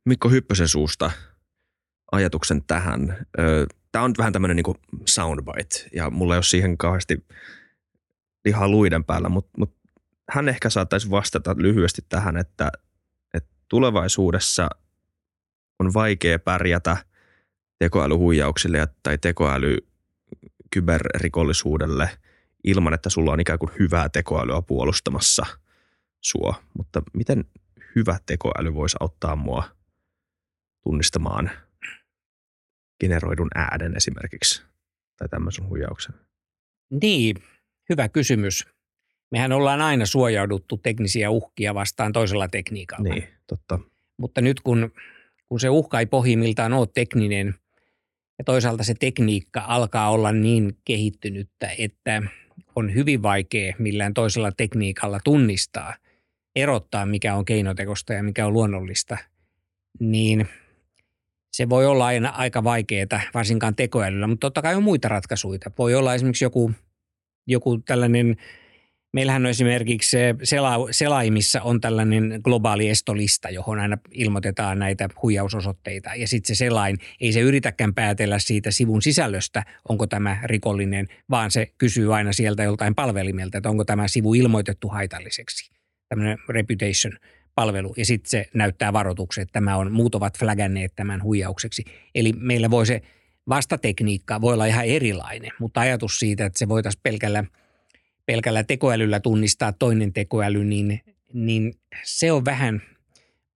[0.05, 1.11] Mikko Hyppösen suusta
[2.13, 3.27] ajatuksen tähän.
[3.93, 4.77] Tämä on vähän tämmöinen niin
[5.09, 7.27] soundbite ja mulla ei ole siihen kauheasti
[8.45, 9.77] lihaa luiden päällä, mutta, mutta
[10.31, 12.73] hän ehkä saattaisi vastata lyhyesti tähän, että,
[13.35, 14.71] että tulevaisuudessa
[15.79, 16.97] on vaikea pärjätä
[17.79, 19.79] tekoälyhuijauksille ja- tai tekoäly
[20.71, 22.11] kyberrikollisuudelle
[22.65, 25.47] ilman, että sulla on ikään kuin hyvää tekoälyä puolustamassa
[26.21, 26.63] sua.
[26.79, 27.45] Mutta miten
[27.97, 29.65] hyvä tekoäly voisi auttaa mua
[30.83, 31.51] tunnistamaan
[33.01, 34.63] generoidun äänen esimerkiksi
[35.17, 36.15] tai tämmöisen huijauksen?
[37.03, 37.37] Niin,
[37.89, 38.67] hyvä kysymys.
[39.31, 43.15] Mehän ollaan aina suojauduttu teknisiä uhkia vastaan toisella tekniikalla.
[43.15, 43.79] Niin, totta.
[44.17, 44.93] Mutta nyt kun,
[45.49, 47.55] kun se uhka ei pohjimmiltaan ole tekninen
[48.39, 52.23] ja toisaalta se tekniikka alkaa olla niin kehittynyttä, että
[52.77, 55.95] on hyvin vaikea millään toisella tekniikalla tunnistaa,
[56.57, 59.19] erottaa mikä on keinotekosta ja mikä on luonnollista,
[60.01, 60.49] niin
[61.53, 65.59] se voi olla aina aika vaikeaa, varsinkaan tekoälyllä, mutta totta kai on muita ratkaisuja.
[65.79, 66.73] Voi olla esimerkiksi joku,
[67.47, 68.37] joku tällainen
[69.15, 76.11] Meillähän on esimerkiksi se sela- selaimissa on tällainen globaali estolista, johon aina ilmoitetaan näitä huijausosoitteita.
[76.15, 81.51] Ja sitten se selain, ei se yritäkään päätellä siitä sivun sisällöstä, onko tämä rikollinen, vaan
[81.51, 85.71] se kysyy aina sieltä joltain palvelimelta, että onko tämä sivu ilmoitettu haitalliseksi.
[86.09, 87.95] Tämmöinen reputation-palvelu.
[87.97, 91.85] Ja sitten se näyttää varoituksen, että tämä on, muut ovat flagänneet tämän huijaukseksi.
[92.15, 93.03] Eli meillä voi se
[93.49, 97.45] vastatekniikka voi olla ihan erilainen, mutta ajatus siitä, että se voitaisiin pelkällä–
[98.27, 101.01] pelkällä tekoälyllä tunnistaa toinen tekoäly, niin,
[101.33, 102.83] niin se on vähän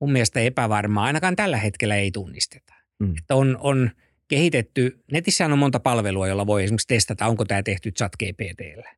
[0.01, 1.05] mun mielestä epävarmaa.
[1.05, 2.75] Ainakaan tällä hetkellä ei tunnisteta.
[2.99, 3.15] Mm.
[3.19, 3.91] Että on, on
[4.29, 8.95] kehitetty, netissä on monta palvelua, jolla voi esimerkiksi testata, onko tämä tehty chat GPTllä.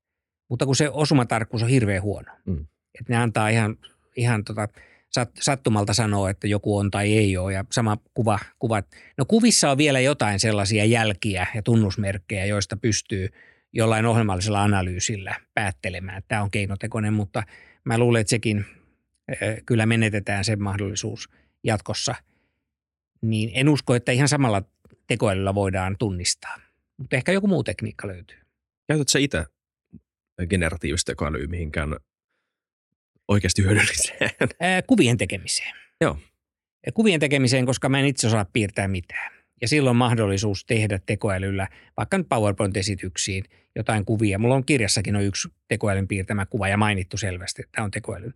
[0.49, 2.33] Mutta kun se osumatarkkuus on hirveän huono.
[2.47, 2.67] Mm.
[3.01, 3.77] Että ne antaa ihan,
[4.17, 4.69] ihan tota,
[5.41, 7.53] sattumalta sanoa, että joku on tai ei ole.
[7.53, 8.87] Ja sama kuva, kuvat.
[9.19, 13.29] No kuvissa on vielä jotain sellaisia jälkiä ja tunnusmerkkejä, joista pystyy–
[13.73, 17.43] jollain ohjelmallisella analyysillä päättelemään, että tämä on keinotekoinen, mutta
[17.85, 18.65] mä luulen, että sekin
[19.67, 21.29] kyllä menetetään sen mahdollisuus
[21.65, 22.15] jatkossa.
[23.23, 24.63] Niin en usko, että ihan samalla
[25.07, 26.61] tekoälyllä voidaan tunnistaa,
[26.97, 28.39] mutta ehkä joku muu tekniikka löytyy.
[28.89, 29.45] Käytätkö itse
[30.49, 31.97] generatiivista tekoälyä mihinkään
[33.31, 34.31] oikeasti hyödylliseen?
[34.87, 35.75] Kuvien tekemiseen.
[36.01, 36.19] Joo.
[36.95, 39.33] Kuvien tekemiseen, koska mä en itse osaa piirtää mitään.
[39.61, 43.45] Ja silloin mahdollisuus tehdä tekoälyllä vaikka nyt PowerPoint-esityksiin
[43.77, 44.39] jotain kuvia.
[44.39, 48.35] Mulla on kirjassakin on yksi tekoälyn piirtämä kuva ja mainittu selvästi, että tämä on tekoälyn.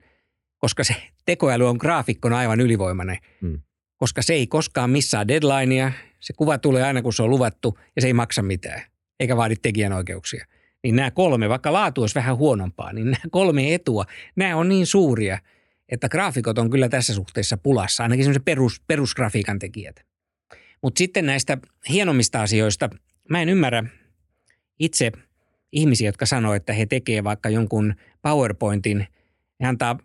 [0.58, 3.60] Koska se tekoäly on graafikkona aivan ylivoimainen, Hmm.
[3.96, 5.92] koska se ei koskaan missaa deadlinea.
[6.20, 8.82] Se kuva tulee aina, kun se on luvattu ja se ei maksa mitään,
[9.20, 10.46] eikä vaadi tekijänoikeuksia.
[10.84, 14.04] Niin nämä kolme, vaikka laatu olisi vähän huonompaa, niin nämä kolme etua,
[14.36, 15.38] nämä on niin suuria,
[15.88, 20.04] että graafikot on kyllä tässä suhteessa pulassa, ainakin semmoiset perus, perusgrafiikan tekijät.
[20.82, 22.90] Mutta sitten näistä hienommista asioista,
[23.28, 23.84] mä en ymmärrä
[24.78, 25.12] itse
[25.72, 29.06] ihmisiä, jotka sanoo, että he tekee vaikka jonkun PowerPointin
[29.60, 29.98] ja antaa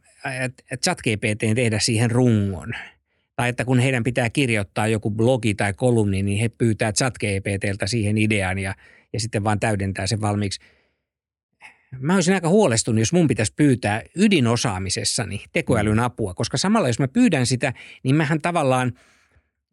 [0.84, 2.74] ChatGPT tehdä siihen rungon.
[3.36, 8.18] Tai että kun heidän pitää kirjoittaa joku blogi tai kolumni, niin he pyytää ChatGPTltä siihen
[8.18, 8.76] idean ja,
[9.14, 10.60] ja sitten vaan täydentää sen valmiiksi.
[11.98, 16.04] Mä olisin aika huolestunut, jos mun pitäisi pyytää ydinosaamisessani tekoälyn mm.
[16.04, 17.74] apua, koska samalla jos mä pyydän sitä,
[18.04, 18.94] niin mähän tavallaan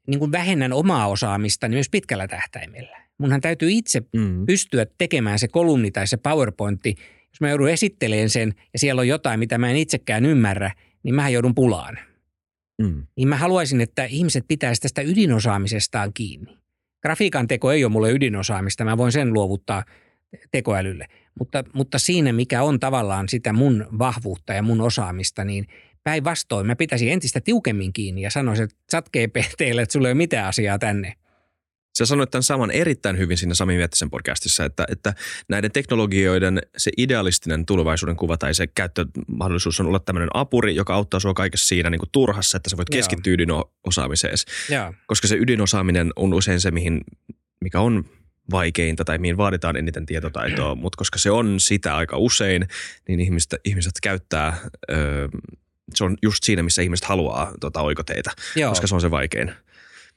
[0.07, 3.07] niin kuin vähennän omaa osaamista niin myös pitkällä tähtäimellä.
[3.19, 4.47] Munhan täytyy itse mm.
[4.47, 6.95] pystyä tekemään se kolumni tai se PowerPointti.
[7.29, 11.15] Jos mä joudun esittelemään sen ja siellä on jotain, mitä mä en itsekään ymmärrä, niin
[11.15, 11.99] mä joudun pulaan.
[12.83, 13.07] Mm.
[13.17, 16.59] Niin mä haluaisin, että ihmiset pitäisi tästä ydinosaamisestaan kiinni.
[17.03, 19.85] Grafiikan teko ei ole mulle ydinosaamista, mä voin sen luovuttaa
[20.51, 21.07] tekoälylle.
[21.39, 25.67] Mutta, mutta siinä, mikä on tavallaan sitä mun vahvuutta ja mun osaamista, niin
[26.05, 30.15] päinvastoin mä pitäisin entistä tiukemmin kiinni ja sanoisin, että chat GPTlle, että sulla ei ole
[30.15, 31.15] mitään asiaa tänne–
[31.99, 35.15] Sä sanoit tämän saman erittäin hyvin siinä Sami Miettisen podcastissa, että, että
[35.49, 41.21] näiden teknologioiden se idealistinen tulevaisuuden kuva tai se käyttömahdollisuus on olla tämmöinen apuri, joka auttaa
[41.21, 44.35] sua kaikessa siinä niin kuin turhassa, että sä voit keskittyä ydinosaamiseen.
[45.07, 47.01] Koska se ydinosaaminen on usein se, mihin,
[47.61, 48.05] mikä on
[48.51, 52.69] vaikeinta tai mihin vaaditaan eniten tietotaitoa, mutta koska se on sitä aika usein,
[53.09, 54.57] niin ihmiset, ihmiset käyttää,
[54.91, 55.29] öö,
[55.95, 58.71] se on just siinä, missä ihmiset haluaa tota, oikoteita, Joo.
[58.71, 59.53] koska se on se vaikein.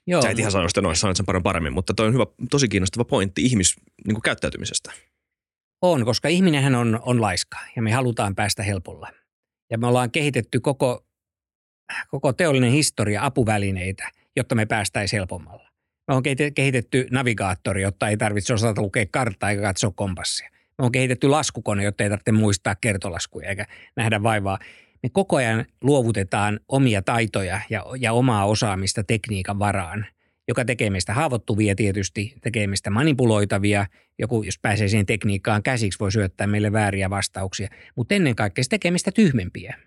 [0.08, 0.22] Joo.
[0.22, 2.68] Sä et ihan sano sitä noin, sanoit sen paljon paremmin, mutta toi on hyvä, tosi
[2.68, 3.76] kiinnostava pointti ihmis
[4.06, 4.92] niin kuin käyttäytymisestä.
[5.82, 9.12] On, koska ihminenhän on, on laiska ja me halutaan päästä helpolla.
[9.70, 11.06] Ja me ollaan kehitetty koko,
[12.08, 15.69] koko teollinen historia apuvälineitä, jotta me päästäisiin helpommalla.
[16.10, 16.24] Me on
[16.56, 20.50] kehitetty navigaattori, jotta ei tarvitse osata lukea karttaa eikä katsoa kompassia.
[20.78, 24.60] Me on kehitetty laskukone, jotta ei tarvitse muistaa kertolaskuja eikä nähdä vaivaa
[25.04, 30.06] me koko ajan luovutetaan omia taitoja ja, ja omaa osaamista tekniikan varaan,
[30.48, 33.86] joka tekee meistä haavoittuvia tietysti, tekee meistä manipuloitavia.
[34.20, 38.70] Joku, jos pääsee siihen tekniikkaan käsiksi, voi syöttää meille vääriä vastauksia, mutta ennen kaikkea se
[38.70, 39.78] tekee meistä tyhmempiä.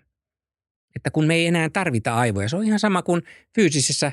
[0.95, 3.21] Että kun me ei enää tarvita aivoja, se on ihan sama kuin
[3.55, 4.11] fyysisessä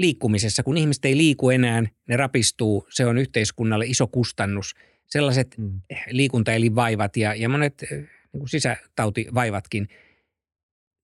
[0.00, 0.62] liikkumisessa.
[0.62, 4.74] Kun ihmiset ei liiku enää, ne rapistuu, se on yhteiskunnalle iso kustannus.
[5.06, 5.80] Sellaiset mm.
[6.10, 7.98] liikuntaelinvaivat ja, ja monet eh,
[8.32, 9.88] niin kuin sisätautivaivatkin–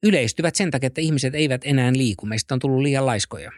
[0.03, 2.27] yleistyvät sen takia, että ihmiset eivät enää liiku.
[2.27, 3.53] Meistä on tullut liian laiskoja.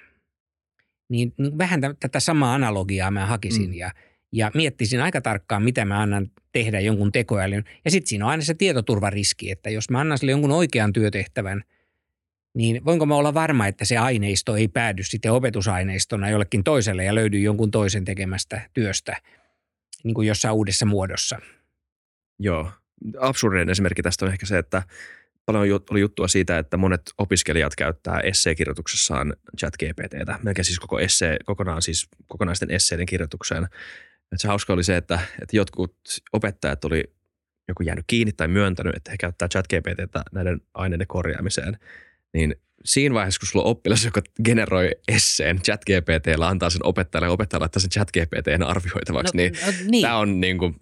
[1.09, 3.74] Niin, niin vähän tätä samaa analogiaa mä hakisin mm.
[3.74, 3.91] ja,
[4.32, 7.64] ja miettisin aika tarkkaan, mitä mä annan tehdä jonkun tekoälyn.
[7.84, 11.64] Ja sitten siinä on aina se tietoturvariski, että jos mä annan sille jonkun oikean työtehtävän,
[12.55, 17.14] niin voinko mä olla varma, että se aineisto ei päädy sitten opetusaineistona jollekin toiselle ja
[17.14, 19.16] löydy jonkun toisen tekemästä työstä
[20.05, 21.38] niin kuin jossain uudessa muodossa.
[22.38, 22.70] Joo.
[23.20, 24.82] Absurdinen esimerkki tästä on ehkä se, että
[25.46, 31.36] paljon oli juttua siitä, että monet opiskelijat käyttää esseekirjoituksessaan chat GPTtä, melkein siis koko esse,
[31.44, 33.64] kokonaan siis kokonaisten esseiden kirjoitukseen.
[34.32, 35.96] Et se hauska oli se, että, että jotkut
[36.32, 37.05] opettajat oli
[37.68, 41.78] joku jäänyt kiinni tai myöntänyt, että he käyttää chat GPTtä näiden aineiden korjaamiseen,
[42.34, 42.54] niin
[42.84, 47.32] siinä vaiheessa, kun sulla on oppilas, joka generoi esseen chat GPTllä, antaa sen opettajalle ja
[47.32, 50.02] opettaja laittaa sen chat GPTn arvioitavaksi, no, niin, no, niin.
[50.02, 50.76] tämä on niin kuin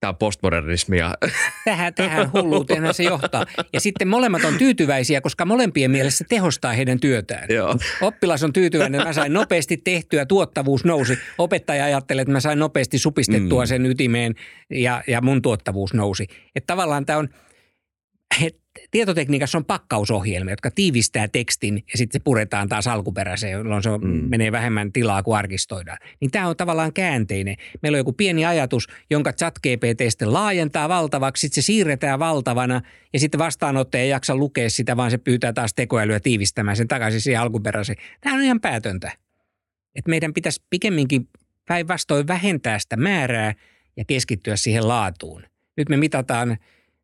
[0.00, 1.14] tämä on postmodernismia.
[1.64, 3.46] Tähän, tähän hulluuteen se johtaa.
[3.72, 7.46] Ja sitten molemmat on tyytyväisiä, koska molempien mielessä tehostaa heidän työtään.
[7.48, 7.76] Joo.
[8.00, 11.18] Oppilas on tyytyväinen, että mä sain nopeasti tehtyä, tuottavuus nousi.
[11.38, 13.68] Opettaja ajattelee, että mä sain nopeasti supistettua mm.
[13.68, 14.34] sen ytimeen
[14.70, 16.26] ja, ja mun tuottavuus nousi.
[16.54, 17.28] Että tavallaan tämä on–
[18.90, 24.08] tietotekniikassa on pakkausohjelmia, jotka tiivistää tekstin ja sitten se puretaan taas alkuperäiseen, jolloin se mm.
[24.08, 25.98] menee vähemmän tilaa kuin arkistoidaan.
[26.20, 27.56] Niin tämä on tavallaan käänteinen.
[27.82, 32.80] Meillä on joku pieni ajatus, jonka chat GPT sitten laajentaa valtavaksi, sitten se siirretään valtavana
[33.12, 37.20] ja sitten vastaanottaja ei jaksa lukea sitä, vaan se pyytää taas tekoälyä tiivistämään sen takaisin
[37.20, 37.98] siihen alkuperäiseen.
[38.20, 39.12] Tämä on ihan päätöntä.
[39.94, 41.28] Et meidän pitäisi pikemminkin
[41.68, 43.54] päinvastoin vähentää sitä määrää
[43.96, 45.42] ja keskittyä siihen laatuun.
[45.76, 46.56] Nyt me mitataan–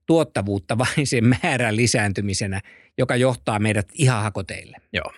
[0.07, 2.61] tuottavuutta vain sen määrän lisääntymisenä,
[2.99, 4.77] joka johtaa meidät ihan hakoteille.
[4.93, 5.13] Joo.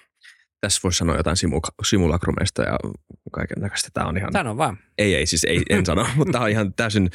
[0.61, 1.37] Tässä voisi sanoa jotain
[1.85, 2.79] simulakrumeista ja
[3.33, 3.89] kaiken näköistä.
[3.95, 4.33] Tämä on ihan...
[4.33, 4.79] Sano vaan.
[4.99, 7.11] Ei, ei, siis ei, en sano, mutta tämä on ihan täysin,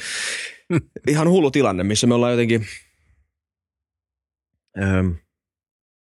[1.08, 2.66] ihan hullu tilanne, missä me ollaan jotenkin,
[4.82, 5.16] öm,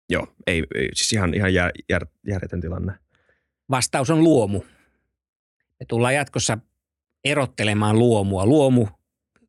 [0.09, 2.93] joo, ei, ei, siis ihan, ihan jär, jär, järjetön tilanne.
[3.69, 4.59] Vastaus on luomu.
[5.79, 6.57] Me tullaan jatkossa
[7.23, 8.45] erottelemaan luomua.
[8.45, 8.87] Luomu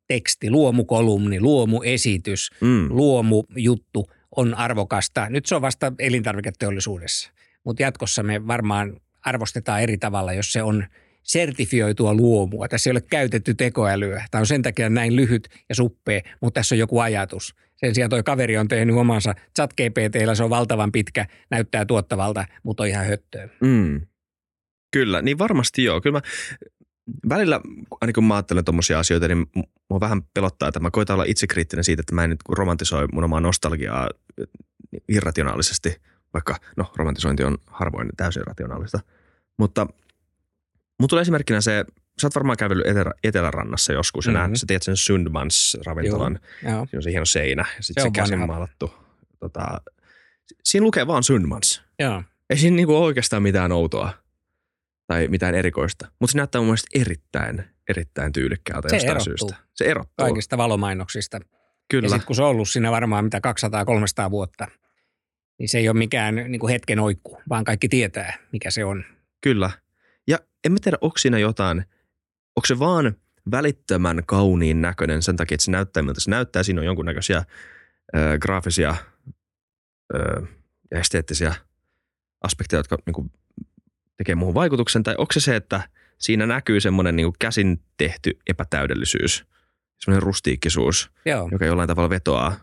[0.09, 2.87] teksti, luomukolumni, luomuesitys, mm.
[2.89, 5.29] luomujuttu on arvokasta.
[5.29, 7.31] Nyt se on vasta elintarviketeollisuudessa,
[7.63, 10.85] mutta jatkossa me varmaan arvostetaan eri tavalla, jos se on
[11.23, 12.67] sertifioitua luomua.
[12.67, 14.25] Tässä ei ole käytetty tekoälyä.
[14.31, 17.55] Tämä on sen takia näin lyhyt ja suppea, mutta tässä on joku ajatus.
[17.75, 22.45] Sen sijaan toi kaveri on tehnyt omansa chat GPTllä, se on valtavan pitkä, näyttää tuottavalta,
[22.63, 23.49] mutta on ihan höttöä.
[23.61, 24.01] Mm.
[24.91, 26.01] Kyllä, niin varmasti joo.
[26.01, 26.21] Kyllä mä
[27.29, 27.61] välillä,
[28.01, 29.45] aina kun mä ajattelen tuommoisia asioita, niin
[29.89, 33.23] mua vähän pelottaa, että mä koitan olla itsekriittinen siitä, että mä en nyt romantisoi mun
[33.23, 34.09] omaa nostalgiaa
[35.09, 36.01] irrationaalisesti,
[36.33, 38.99] vaikka no romantisointi on harvoin täysin rationaalista.
[39.57, 39.87] Mutta
[40.99, 41.85] mun tulee esimerkkinä se
[42.21, 44.55] sä oot varmaan kävellyt etelä, Etelärannassa joskus ja mm-hmm.
[44.55, 46.39] sä tiedät sen Sundmans ravintolan.
[46.63, 46.71] Joo.
[46.73, 46.85] Joo.
[46.85, 48.93] Siinä on se hieno seinä ja sitten Se se, käsin maalattu.
[49.39, 49.81] Tota,
[50.63, 51.81] siinä lukee vaan Sundmans.
[51.99, 52.23] Joo.
[52.49, 54.13] Ei siinä niinku oikeastaan mitään outoa
[55.09, 56.11] tai mitään erikoista.
[56.19, 59.37] Mutta se näyttää mun mielestä erittäin, erittäin tyylikkäältä Se jostain erottuu.
[59.37, 59.55] syystä.
[59.75, 60.25] Se erottuu.
[60.25, 61.37] Kaikista valomainoksista.
[61.37, 61.41] Ja
[61.89, 62.09] Kyllä.
[62.09, 63.41] sitten kun se on ollut siinä varmaan mitä
[64.27, 64.67] 200-300 vuotta,
[65.59, 69.03] niin se ei ole mikään niin kuin hetken oikku, vaan kaikki tietää, mikä se on.
[69.41, 69.69] Kyllä.
[70.27, 71.77] Ja en mä tiedä, onko siinä jotain,
[72.55, 73.15] onko se vaan
[73.51, 76.63] välittömän kauniin näköinen sen takia, että se näyttää miltä se näyttää.
[76.63, 77.37] Siinä on jonkunnäköisiä
[78.15, 78.95] ö, graafisia
[80.91, 81.55] ja esteettisiä
[82.43, 83.31] aspekteja, jotka niin
[84.19, 85.03] tekee muuhun vaikutuksen.
[85.03, 85.81] Tai onko se se, että
[86.17, 89.45] siinä näkyy semmoinen niin käsin tehty epätäydellisyys,
[89.99, 92.55] semmoinen rustiikkisuus, Joo, joka jollain tavalla vetoaa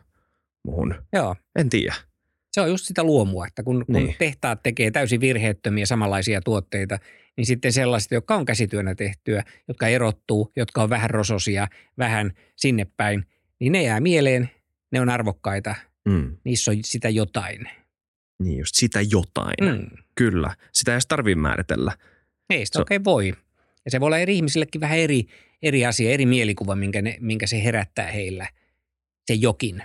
[0.65, 0.95] muuhun.
[1.13, 1.37] joo.
[1.59, 1.95] En tiedä.
[2.53, 4.15] Se on just sitä luomua, että kun, kun Niin.
[4.19, 6.99] tehtaat tekee täysin virheettömiä samanlaisia tuotteita,
[7.37, 12.87] niin sitten sellaiset, jotka on käsityönä tehtyä, jotka erottuu, jotka on vähän rososia, vähän sinne
[12.97, 13.27] päin,
[13.61, 14.51] niin ne jää mieleen,
[14.93, 15.75] ne on arvokkaita,
[16.09, 16.37] Mm.
[16.45, 17.69] niissä on sitä jotain.
[18.39, 19.55] Niin just sitä jotain.
[19.81, 19.97] Mm.
[20.19, 20.55] Kyllä.
[20.73, 21.93] Sitä ei edes tarvitse määritellä.
[22.51, 23.33] Ei sitä Se- oikein voi.
[23.85, 25.27] Ja se voi olla eri ihmisillekin vähän eri,
[25.63, 28.49] eri asia, eri mielikuva, minkä, ne, minkä se herättää heillä,
[29.27, 29.83] se jokin.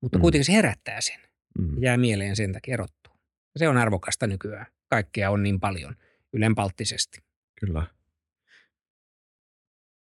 [0.00, 0.22] Mutta Mm.
[0.22, 1.20] kuitenkin se herättää sen.
[1.58, 1.82] Mm.
[1.82, 3.12] Jää mieleen sen takia erottuu.
[3.56, 4.66] Se on arvokasta nykyään.
[4.90, 5.96] Kaikkea on niin paljon
[6.32, 7.18] ylenpalttisesti.
[7.60, 7.86] Kyllä.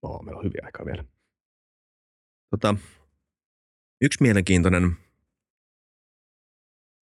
[0.02, 1.04] Oo, meillä on hyviä aikaa vielä.
[2.50, 2.74] Tota,
[4.00, 4.96] yksi mielenkiintoinen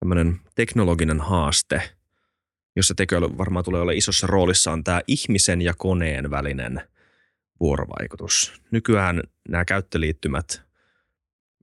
[0.01, 1.96] tämmöinen teknologinen haaste,
[2.77, 6.81] jossa tekoäly varmaan tulee olla isossa roolissa, on tämä ihmisen ja koneen välinen
[7.61, 8.63] vuorovaikutus.
[8.71, 10.63] Nykyään nämä käyttöliittymät,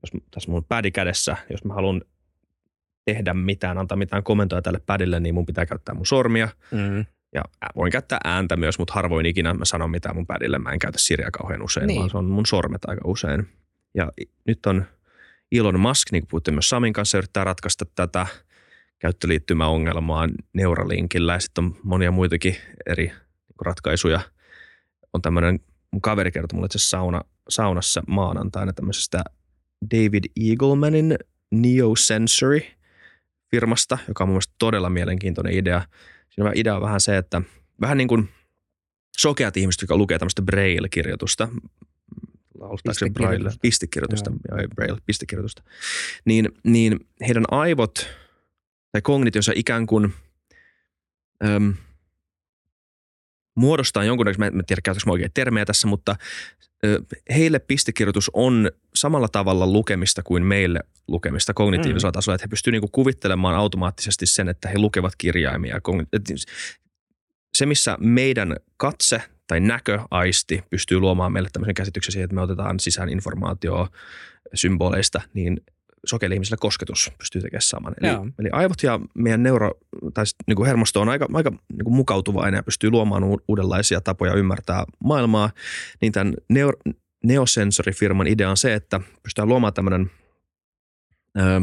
[0.02, 2.02] jos tässä mun pädi kädessä, jos mä haluan
[3.04, 7.04] tehdä mitään, antaa mitään komentoja tälle pädille, niin mun pitää käyttää mun sormia– Mm.
[7.34, 7.42] ja
[7.76, 10.58] voin käyttää ääntä myös, mutta harvoin ikinä mä sanon mitään mun pädille.
[10.58, 11.98] Mä en käytä Siriä kauhean usein, Niin.
[11.98, 13.48] vaan se on mun sormet aika usein.
[13.94, 14.12] Ja
[14.46, 14.84] nyt on
[15.52, 18.26] Elon Musk, niin kuin puhuttiin myös Samin kanssa, yrittää ratkaista tätä
[18.98, 21.32] käyttöliittymäongelmaa Neuralinkillä.
[21.34, 23.16] Ja sitten on monia muitakin eri niin
[23.60, 24.20] ratkaisuja.
[25.12, 29.24] On tämmöinen, mun kaveri kertoi mulle itse sauna, saunassa maanantaina tämmöisestä
[29.90, 31.16] David Eaglemanin
[31.50, 32.60] Neosensory
[33.50, 35.82] firmasta, joka on mun mielestä todella mielenkiintoinen idea.
[36.30, 37.42] Siinä idea on vähän se, että
[37.80, 38.28] vähän niin kuin
[39.16, 41.48] sokeat ihmiset, jotka lukee tämmöistä Braille-kirjoitusta,
[42.58, 44.30] laulustaakseni Braille, Pistekirjoitusta.
[44.30, 44.68] pistekirjoitusta, Joo.
[44.74, 45.62] Braille, pistekirjoitusta,
[46.24, 48.08] niin, niin heidän aivot
[48.94, 50.14] tai kognitionsa ikään kuin
[51.44, 51.74] äm,
[53.56, 56.16] muodostaa jonkunnäköisen, mä en tiedä käytätkö mä oikein termejä tässä, mutta
[56.84, 57.02] ö,
[57.34, 62.12] heille pistekirjoitus on samalla tavalla lukemista kuin meille lukemista kognitiivisella mm.
[62.12, 65.80] tasolla, että he pystyvät niinku kuvittelemaan automaattisesti sen, että he lukevat kirjaimia.
[66.12, 66.22] Et
[67.54, 72.80] Se, missä meidän katse tai näköaisti pystyy luomaan meille tämmöisen käsityksen siihen, että me otetaan
[72.80, 73.88] sisään informaatioa
[74.54, 75.60] symboleista, niin
[76.04, 77.94] sokeille ihmisillä kosketus pystyy tekemään saman.
[78.00, 78.26] Eli, Joo.
[78.38, 79.70] eli aivot ja meidän neuro,
[80.14, 84.00] tai sit niin kuin hermosto on aika, aika niin kuin mukautuvainen ja pystyy luomaan uudenlaisia
[84.00, 85.50] tapoja ymmärtää maailmaa,
[86.00, 86.72] niin tämän neo,
[87.24, 90.10] Neosensori-firman idea on se, että pystytään luomaan tämmöinen
[91.38, 91.60] öö,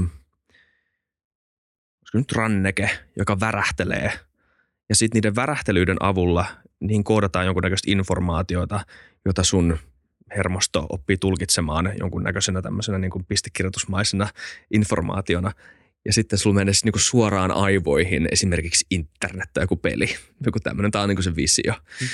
[2.02, 4.12] olisiko nyt ranneke, joka värähtelee.
[4.90, 6.46] Ja sitten niiden värähtelyiden avulla
[6.80, 8.80] niin koodataan jonkunnäköistä informaatiota,
[9.26, 9.78] jota sun
[10.38, 14.28] hermosto oppii tulkitsemaan jonkunnäköisenä tämmöisenä niin kuin pistekirjoitusmaisena
[14.74, 15.52] informaationa.
[16.06, 20.16] Ja sitten sulla menee niin kuin suoraan aivoihin esimerkiksi internet tai joku peli.
[20.46, 21.74] Joku tämmöinen, tämä on niin kuin se visio.
[21.74, 22.08] Mm.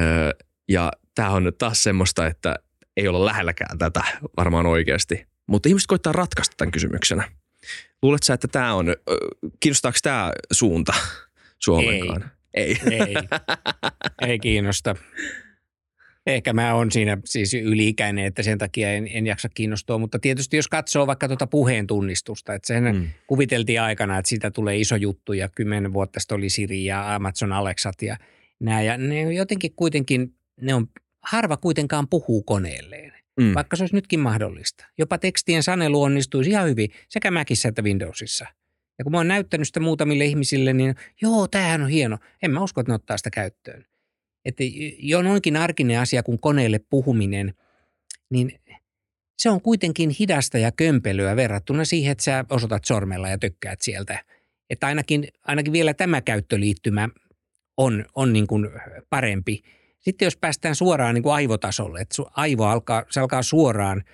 [0.00, 0.30] Öö,
[0.68, 2.56] ja tämä on nyt taas semmoista, että
[2.96, 4.04] ei olla lähelläkään tätä
[4.36, 5.26] varmaan oikeasti.
[5.46, 7.30] Mutta ihmiset koittaa ratkaista tämän kysymyksenä.
[8.02, 8.86] Luuletko sä, että tämä on,
[9.60, 10.92] kiinnostaako tämä suunta
[11.58, 12.02] sua Ei.
[12.54, 12.80] Ei.
[12.90, 13.14] Ei,
[14.28, 14.96] ei kiinnosta.
[16.34, 20.56] Ehkä mä oon siinä siis yliikäinen, että sen takia en, en jaksa kiinnostua, mutta tietysti
[20.56, 23.00] jos katsoo vaikka tuota puheen tunnistusta, että sehän mm.
[23.00, 23.08] Mm.
[23.26, 27.52] kuviteltiin aikana, että siitä tulee iso juttu ja kymmenen vuotta sitten oli Siri ja Amazon
[27.52, 28.16] Alexat ja
[28.60, 30.88] nämä ja ne on jotenkin kuitenkin, ne on,
[31.22, 33.54] harva kuitenkaan puhuu koneelleen, Mm.
[33.54, 34.86] vaikka se olisi nytkin mahdollista.
[34.98, 38.46] Jopa tekstien sanelu onnistuisi ihan hyvin sekä Macissa että Windowsissa.
[38.98, 42.18] Ja kun mä oon näyttänyt sitä muutamille ihmisille, niin joo, tämähän on hieno.
[42.42, 43.84] En mä usko, että ne ottaa sitä käyttöön.
[44.44, 44.64] Että
[44.98, 47.54] jo noinkin arkinen asia kuin koneelle puhuminen,
[48.30, 48.52] niin
[49.38, 54.24] se on kuitenkin hidasta ja kömpelyä verrattuna siihen, että sä osoitat sormella ja tökkäät sieltä.
[54.70, 57.08] Että ainakin, ainakin vielä tämä käyttöliittymä
[57.76, 58.70] on, on niin kuin
[59.10, 59.62] parempi.
[59.98, 64.04] Sitten jos päästään suoraan niin kuin aivotasolle, että aivo alkaa, se alkaa suoraan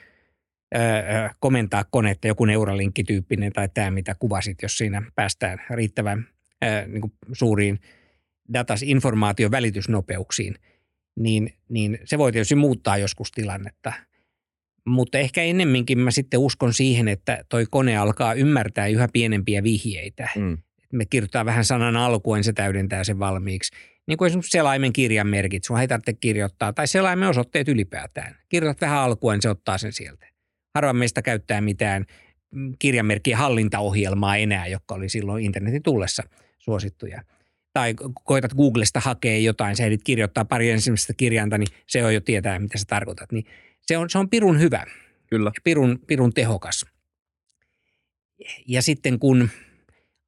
[0.75, 6.29] öö, komentaa konetta, joku Neuralink-tyyppinen tai tämä, mitä kuvasit, jos siinä päästään riittävän
[6.65, 7.79] öö, niin kuin suuriin
[8.53, 10.55] datas informaation välitysnopeuksiin,
[11.19, 13.93] niin, niin se voi tietysti muuttaa joskus tilannetta.
[14.87, 20.29] Mutta ehkä ennemminkin mä sitten uskon siihen, että toi kone alkaa ymmärtää yhä pienempiä vihjeitä.
[20.37, 20.59] Mm.
[20.93, 23.77] Me kirjoittaa vähän sanan alkuen, se täydentää sen valmiiksi.
[24.09, 28.37] Niin kuin esimerkiksi selaimen kirjanmerkit, sun ei tarvitse kirjoittaa, tai selaimen osoitteet ylipäätään.
[28.49, 30.27] Kirjoitat vähän alkuen, se ottaa sen sieltä.
[30.75, 32.05] Harva meistä käyttää mitään
[32.79, 36.23] kirjanmerkkien hallintaohjelmaa enää, joka oli silloin internetin tullessa
[36.59, 37.23] suosittuja.
[37.77, 42.21] Tai koetat Googlesta hakea jotain, sä ehdit kirjoittaa pari ensimmäistä kirjainta, niin se on jo
[42.21, 43.33] tietää, mitä sä tarkoitat.
[43.33, 43.45] Niin
[43.83, 44.85] se on, se on pirun hyvä.
[45.27, 45.51] Kyllä.
[45.55, 46.87] Ja pirun, pirun tehokas.
[48.69, 49.51] Ja sitten kun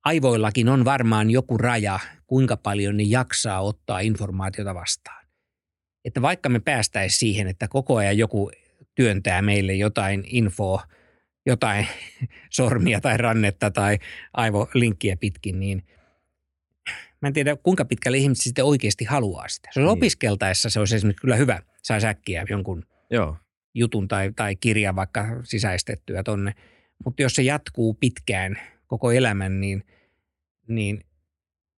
[0.04, 5.26] aivoillakin on varmaan joku raja, kuinka paljon ne jaksaa ottaa informaatiota vastaan.
[6.04, 8.50] Että vaikka me päästäisiin siihen, että koko ajan joku
[8.94, 10.82] työntää meille jotain infoa,
[11.46, 11.86] jotain
[12.56, 13.98] sormia tai rannetta tai
[14.32, 15.82] aivolinkkiä pitkin, niin
[17.22, 19.68] mä en tiedä kuinka pitkälle ihmiset sitten oikeasti haluaa sitä.
[19.72, 19.98] Se on niin.
[19.98, 23.36] opiskeltaessa, se olisi esimerkiksi kyllä hyvä, saisi äkkiä jonkun Joo.
[23.74, 26.54] jutun tai, tai kirjan vaikka sisäistettyä tonne.
[27.04, 29.84] Mutta jos se jatkuu pitkään koko elämän, niin,
[30.68, 31.00] niin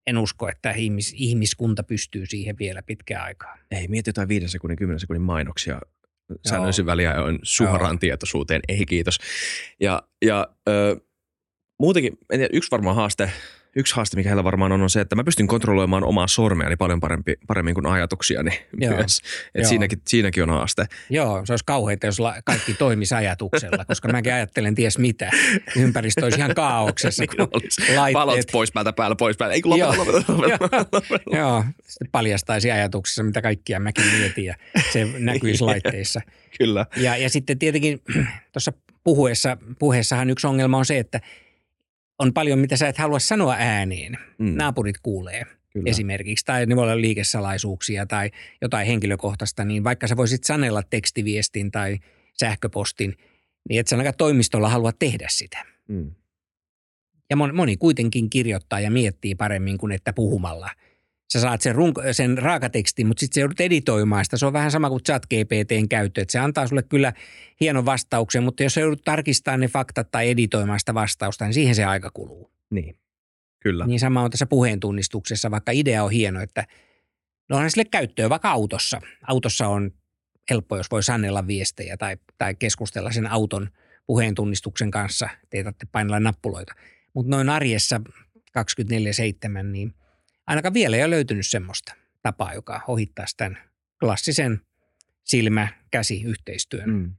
[0.06, 3.58] en usko, että ihmis, ihmiskunta pystyy siihen vielä pitkään aikaa.
[3.70, 5.80] Ei, mieti jotain 5 sekunnin, 10 sekunnin mainoksia
[6.48, 7.98] säännöllisin väliä on suoraan Joo.
[7.98, 9.18] tietoisuuteen, ei kiitos.
[9.80, 11.00] Ja, ja ö,
[11.78, 13.32] muutenkin, en tiedä, yksi varmaan haaste,
[13.76, 17.00] yksi haaste, mikä heillä varmaan on, on se, että mä pystyn kontrolloimaan omaa sormeani paljon
[17.00, 18.96] parempi, paremmin kuin ajatuksiani Joo.
[18.96, 19.20] myös.
[19.54, 20.86] Et siinäkin, siinäkin on haaste.
[21.10, 25.30] Joo, se olisi kauheita, jos kaikki toimisi ajatuksella, koska mäkin ajattelen ties mitä.
[25.76, 27.24] Ympäristö olisi ihan kaauksessa.
[27.38, 27.48] niin
[27.96, 28.12] laitteet...
[28.12, 29.54] Palot pois päältä päällä, pois päältä.
[29.54, 31.36] Ei kun lopeta, lopeta, lopeta, lopeta.
[31.36, 34.54] Joo, sitten paljastaisi ajatuksessa, mitä kaikkia mäkin mietin ja
[34.92, 36.20] se näkyisi laitteissa.
[36.58, 36.86] Kyllä.
[36.96, 38.00] Ja, ja sitten tietenkin
[38.52, 38.72] tuossa
[39.04, 41.20] puhuessa, puheessahan yksi ongelma on se, että–
[42.20, 44.18] on paljon, mitä sä et halua sanoa ääneen.
[44.38, 44.54] Mm.
[44.56, 45.90] Naapurit kuulee Kyllä.
[45.90, 48.30] esimerkiksi, tai ne voi olla liikesalaisuuksia tai
[48.62, 51.98] jotain henkilökohtaista, niin vaikka sä voisit sanella tekstiviestin tai
[52.40, 53.16] sähköpostin,
[53.68, 55.66] niin et sä ainakaan toimistolla halua tehdä sitä.
[55.88, 56.10] Mm.
[57.30, 60.70] Ja moni kuitenkin kirjoittaa ja miettii paremmin kuin että puhumalla–
[61.32, 64.36] sä saat sen, runk- sen raakatekstin, mutta sitten se joudut editoimaan sitä.
[64.36, 67.12] Se on vähän sama kuin chat GPTn käyttö, että se antaa sulle kyllä
[67.60, 71.74] hienon vastauksen, mutta jos sä joudut tarkistamaan ne faktat tai editoimaan sitä vastausta, niin siihen
[71.74, 72.50] se aika kuluu.
[72.70, 72.96] Niin,
[73.60, 73.86] kyllä.
[73.86, 76.66] Niin sama on tässä puheen tunnistuksessa, vaikka idea on hieno, että
[77.48, 79.00] no onhan sille käyttöä vaikka autossa.
[79.28, 79.90] Autossa on
[80.50, 83.70] helppo, jos voi sannella viestejä tai, tai keskustella sen auton
[84.06, 86.74] puheen tunnistuksen kanssa, tarvitse painella nappuloita.
[87.14, 88.00] Mutta noin arjessa
[88.58, 89.94] 24-7, niin–
[90.46, 93.58] ainakaan vielä ei ole löytynyt semmoista tapaa, joka ohittaisi tämän
[94.00, 94.60] klassisen
[95.24, 96.90] silmä-käsi-yhteistyön.
[96.90, 97.14] Mm.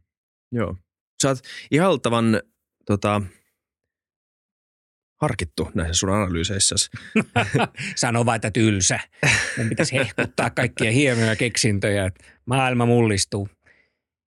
[0.51, 0.77] Joo.
[1.21, 1.39] Sä oot
[1.71, 2.41] ihaltavan
[2.85, 3.21] tota,
[5.21, 6.75] harkittu näissä sun analyyseissä.
[7.95, 8.99] Sano vaan, että tylsä.
[9.57, 13.49] Mun pitäisi hehkuttaa kaikkia hienoja keksintöjä, että maailma mullistuu.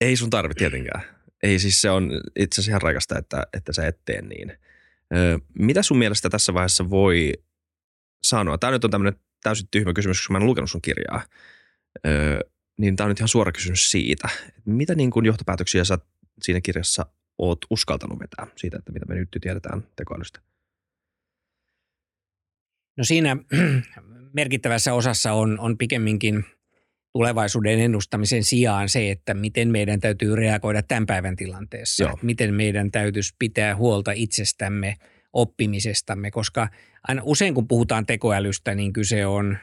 [0.01, 1.01] Ei sun tarvitse tietenkään.
[1.43, 4.51] Ei siis se on itse asiassa ihan raikasta, että, että sä et tee niin.
[5.15, 7.33] Ö, mitä sun mielestä tässä vaiheessa voi
[8.27, 8.57] sanoa?
[8.57, 11.23] Tämä nyt on tämmöinen täysin tyhmä kysymys, koska mä en lukenut sun kirjaa.
[12.07, 12.39] Öö,
[12.77, 14.29] niin tämä on nyt ihan suora kysymys siitä.
[14.65, 15.97] Mitä niin kuin johtopäätöksiä sä
[16.41, 17.05] siinä kirjassa
[17.37, 20.39] oot uskaltanut vetää siitä, että mitä me nyt tiedetään tekoälystä?
[22.97, 23.37] No siinä
[24.33, 26.45] merkittävässä osassa on, on pikemminkin
[27.13, 32.03] tulevaisuuden ennustamisen sijaan se, että miten meidän täytyy reagoida tämän päivän tilanteessa.
[32.03, 32.19] Joo.
[32.21, 34.95] Miten meidän täytyisi pitää huolta itsestämme–
[35.35, 36.67] oppimisestamme, koska
[37.07, 39.57] aina usein kun puhutaan tekoälystä, niin kyse on,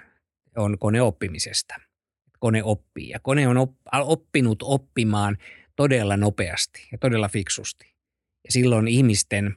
[0.56, 1.74] on koneoppimisesta.
[2.38, 3.56] Kone oppii ja kone on
[3.92, 5.38] oppinut oppimaan
[5.76, 7.86] todella nopeasti ja todella fiksusti.
[8.44, 9.56] Ja silloin ihmisten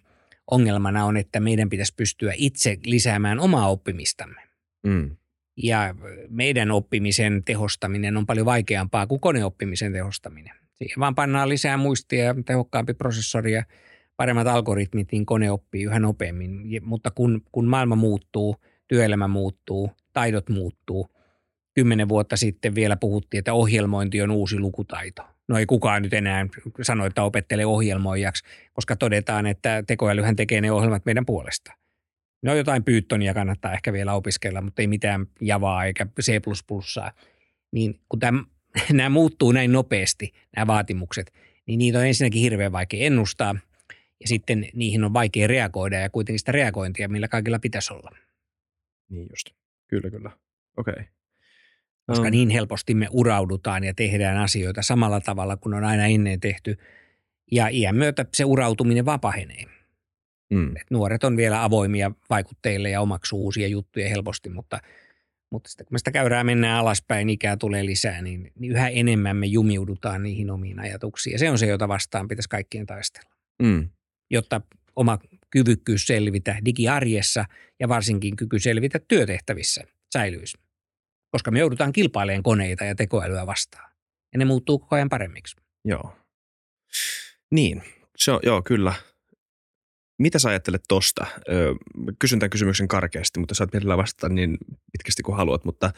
[0.52, 4.42] ongelmana on, että meidän pitäisi pystyä itse lisäämään omaa oppimistamme.
[4.88, 5.18] Mm.
[5.58, 5.96] Ja
[6.30, 10.54] meidän oppimisen tehostaminen on paljon vaikeampaa kuin koneoppimisen tehostaminen.
[10.76, 13.64] Siihen vaan pannaan lisää muistia, tehokkaampi prosessori ja
[14.18, 16.82] paremmat algoritmit, niin kone oppii yhä nopeammin.
[16.82, 18.56] Mutta kun, kun maailma muuttuu,
[18.88, 21.08] työelämä muuttuu, taidot muuttuu.
[21.74, 25.24] Kymmenen vuotta sitten vielä puhuttiin, että ohjelmointi on uusi lukutaito.
[25.48, 26.48] No ei kukaan nyt enää
[26.82, 28.44] sano, että opettelee ohjelmoijaksi,
[28.74, 31.74] koska todetaan, että tekoälyhän tekee ne ohjelmat meidän puolesta.
[32.44, 36.40] No jotain Pythonia kannattaa ehkä vielä opiskella, mutta ei mitään Javaa eikä C++.
[37.72, 38.44] Niin kun tämä,
[38.92, 41.34] nämä muuttuu näin nopeasti, nämä vaatimukset,
[41.68, 43.56] niin niitä on ensinnäkin hirveän vaikea ennustaa–
[44.22, 48.12] ja sitten niihin on vaikea reagoida ja kuitenkin sitä reagointia, millä kaikilla pitäisi olla.
[49.10, 49.50] Niin just.
[49.88, 50.32] Kyllä, kyllä.
[50.78, 50.92] Okei.
[50.92, 51.06] Okay.
[52.08, 52.32] Koska um.
[52.32, 56.78] niin helposti me uraudutaan ja tehdään asioita samalla tavalla kuin on aina ennen tehty.
[57.52, 59.64] Ja iän myötä se urautuminen vaan pahenee.
[60.50, 60.76] Mm.
[60.76, 64.80] Et nuoret on vielä avoimia vaikutteille ja omaksuu uusia juttuja helposti, mutta,
[65.52, 69.38] Mutta sitten kun me sitä käyrää mennään alaspäin, ikää tulee lisää, niin, niin yhä enemmän
[69.38, 71.32] me jumiudutaan niihin omiin ajatuksiin.
[71.32, 73.30] Ja se on se, jota vastaan pitäisi kaikkien taistella.
[73.62, 73.90] Mm.
[74.32, 74.62] Jotta
[74.96, 75.20] oma
[75.50, 77.46] kyvykkyys selvitä digiarjessa
[77.80, 80.58] ja varsinkin kyky selvitä työtehtävissä säilyisi.
[81.32, 83.92] Koska me joudutaan kilpailemaan koneita ja tekoälyä vastaan.
[84.34, 85.56] Ja ne muuttuu koko ajan paremmiksi.
[85.86, 86.18] Joo.
[87.52, 87.84] Niin,
[88.18, 88.94] se on, joo, kyllä.
[90.20, 91.26] Mitä sä ajattelet tosta?
[91.50, 91.74] Öö,
[92.20, 94.58] kysyn tämän kysymyksen karkeasti, mutta saat mielellään vastata niin
[94.92, 95.94] pitkästi kuin haluat, mutta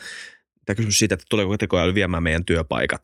[0.65, 3.01] tämä kysymys siitä, että tuleeko tekoäly viemään meidän työpaikat.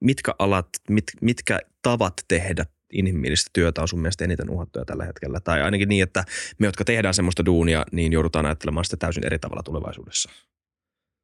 [0.00, 2.66] Mitkä alat, mit, mitkä tavat tehdä
[2.98, 5.40] inhimillistä työtä on sun mielestä eniten uhattuja tällä hetkellä?
[5.40, 6.24] Tai ainakin niin, että
[6.58, 10.30] me, jotka tehdään semmoista duunia, niin joudutaan ajattelemaan sitä täysin eri tavalla tulevaisuudessa.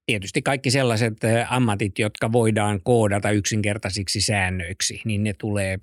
[0.07, 1.19] Tietysti kaikki sellaiset
[1.49, 5.79] ammatit, jotka voidaan koodata yksinkertaisiksi säännöiksi, niin ne tulee,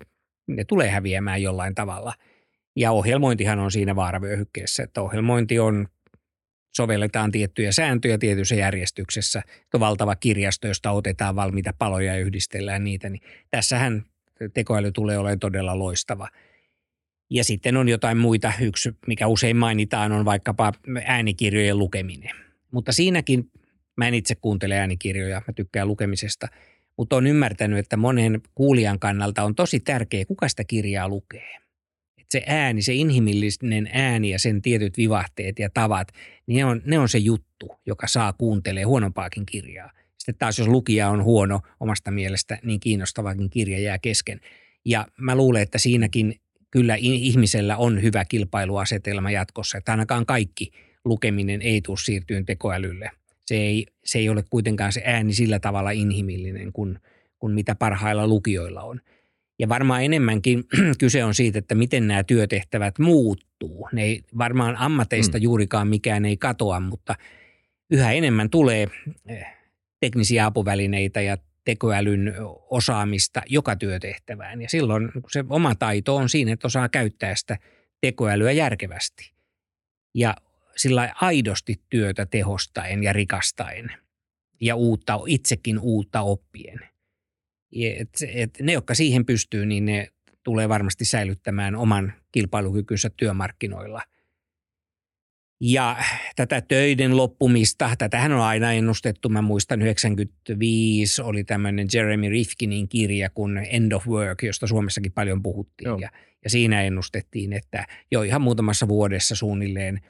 [0.46, 2.14] ne tulee häviämään jollain tavalla.
[2.76, 5.88] Ja ohjelmointihan on siinä vaaravyöhykkeessä, että ohjelmointi on
[6.76, 9.42] sovelletaan tiettyjä sääntöjä tietyssä järjestyksessä.
[9.70, 14.04] Tuo valtava kirjasto, josta otetaan valmiita paloja ja yhdistellään niitä, niin tässähän
[14.54, 16.28] tekoäly tulee olemaan todella loistava.
[17.30, 18.52] Ja sitten on jotain muita.
[18.60, 20.72] Yksi, mikä usein mainitaan, on vaikkapa
[21.04, 22.36] äänikirjojen lukeminen.
[22.70, 23.50] Mutta siinäkin,
[23.96, 26.48] mä en itse kuuntele äänikirjoja, mä tykkään lukemisesta,
[26.96, 31.56] mutta on ymmärtänyt, että monen kuulijan kannalta on tosi tärkeää, kuka sitä kirjaa lukee.
[32.18, 36.08] Että se ääni, se inhimillinen ääni ja sen tietyt vivahteet ja tavat,
[36.46, 39.90] niin ne on, ne on se juttu, joka saa kuuntelee huonompaakin kirjaa.
[40.30, 44.40] Sitten taas jos lukija on huono omasta mielestä, niin kiinnostavakin kirja jää kesken.
[44.84, 50.70] Ja mä luulen, että siinäkin kyllä ihmisellä on hyvä kilpailuasetelma jatkossa, että ainakaan kaikki
[51.04, 53.10] lukeminen ei tule siirtyyn tekoälylle.
[53.46, 56.98] Se ei, se ei ole kuitenkaan se ääni sillä tavalla inhimillinen kuin,
[57.38, 59.00] kuin mitä parhailla lukijoilla on.
[59.58, 60.64] Ja varmaan enemmänkin
[61.00, 63.88] kyse on siitä, että miten nämä työtehtävät muuttuu.
[63.92, 65.42] Ne ei, varmaan ammateista mm.
[65.42, 67.14] juurikaan mikään ei katoa, mutta
[67.90, 68.88] yhä enemmän tulee
[69.28, 69.59] eh,
[70.00, 72.34] teknisiä apuvälineitä ja tekoälyn
[72.70, 74.62] osaamista joka työtehtävään.
[74.62, 77.58] Ja silloin se oma taito on siinä, että osaa käyttää sitä
[78.00, 79.32] tekoälyä järkevästi
[80.14, 80.36] ja
[80.76, 83.92] sillä aidosti työtä tehostaen ja rikastaen
[84.60, 86.80] ja uutta, itsekin uutta oppien.
[87.98, 90.08] Et, et ne, jotka siihen pystyy, niin ne
[90.44, 94.02] tulee varmasti säilyttämään oman kilpailukykynsä työmarkkinoilla–
[95.60, 95.96] ja
[96.36, 99.28] tätä töiden loppumista, tätähän on aina ennustettu.
[99.28, 105.42] Mä muistan 95 oli tämmöinen Jeremy Rifkinin kirja kuin End of Work, josta Suomessakin paljon
[105.42, 106.00] puhuttiin.
[106.00, 106.10] Ja,
[106.44, 110.00] ja siinä ennustettiin, että jo ihan muutamassa vuodessa suunnilleen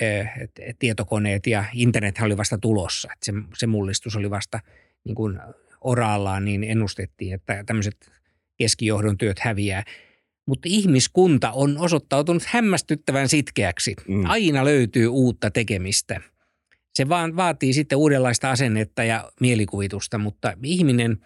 [0.00, 0.30] eh,
[0.78, 3.08] tietokoneet ja internet oli vasta tulossa.
[3.12, 4.60] Että se, se mullistus oli vasta
[5.04, 5.40] niin kuin
[5.80, 8.10] oraallaan, niin ennustettiin, että tämmöiset
[8.56, 9.82] keskijohdon työt häviää–
[10.46, 13.94] mutta ihmiskunta on osoittautunut hämmästyttävän sitkeäksi.
[14.08, 14.24] Mm.
[14.24, 16.20] Aina löytyy uutta tekemistä.
[16.94, 21.18] Se vaan vaatii sitten uudenlaista asennetta ja mielikuvitusta, mutta ihminen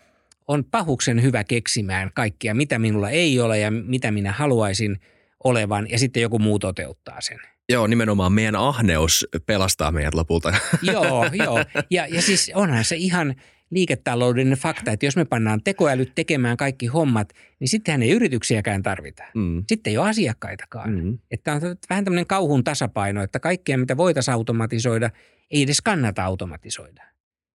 [0.49, 5.01] on pahuksen hyvä keksimään kaikkia, mitä minulla ei ole ja mitä minä haluaisin
[5.45, 7.39] olevan, ja sitten joku muu toteuttaa sen.
[7.69, 10.55] Joo, nimenomaan meidän ahneus pelastaa meidät lopulta.
[10.83, 11.65] joo, joo.
[11.91, 13.35] Ja, ja siis onhan se ihan
[13.71, 19.25] liiketaloudellinen fakta, että jos me pannaan tekoälyt tekemään kaikki hommat, niin sittenhän ei yrityksiäkään tarvita.
[19.35, 19.65] Mm.
[19.69, 21.05] Sitten ei ole asiakkaitakaan.
[21.05, 21.19] Mm.
[21.31, 21.61] Että on
[21.91, 25.11] vähän tämmöinen kauhun tasapaino, että kaikkea mitä voitaisiin automatisoida,
[25.51, 27.03] ei edes kannata automatisoida.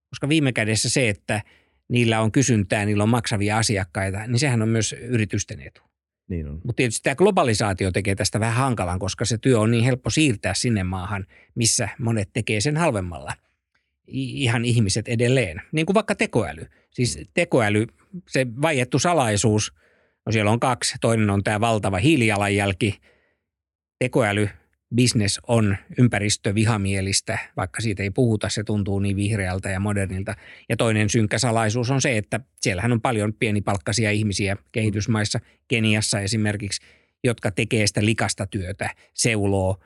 [0.10, 1.42] Koska viime kädessä se, että
[1.90, 5.82] niillä on kysyntää, niillä on maksavia asiakkaita, niin sehän on myös yritysten etu.
[6.30, 6.62] Niin on.
[6.64, 10.54] Mutta tietysti tämä globalisaatio tekee tästä vähän hankalan, koska se työ on niin helppo siirtää
[10.54, 13.34] sinne maahan, missä monet tekee sen halvemmalla–
[14.08, 16.66] ihan ihmiset edelleen, niin kuin vaikka tekoäly.
[16.90, 17.88] Siis tekoäly,
[18.30, 19.74] se vaiettu salaisuus,
[20.26, 20.96] no siellä on kaksi.
[21.02, 23.00] Toinen on tämä valtava hiilijalanjälki.
[24.00, 24.50] Tekoäly,
[24.96, 30.36] business on ympäristövihamielistä, vaikka siitä ei puhuta, se tuntuu niin vihreältä ja modernilta.
[30.70, 36.82] Ja toinen synkkä salaisuus on se, että siellähän on paljon pienipalkkaisia ihmisiä kehitysmaissa, Keniassa esimerkiksi,
[37.24, 39.78] jotka tekee sitä likasta työtä, seuloo–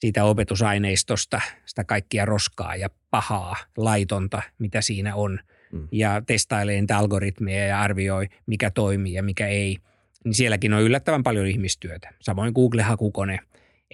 [0.00, 5.40] siitä opetusaineistosta sitä kaikkia roskaa ja pahaa, laitonta, mitä siinä on.
[5.72, 5.88] Mm.
[5.92, 9.76] Ja testailee niitä algoritmeja ja arvioi, mikä toimii ja mikä ei.
[10.24, 12.14] Niin sielläkin on yllättävän paljon ihmistyötä.
[12.20, 13.38] Samoin Google-hakukone.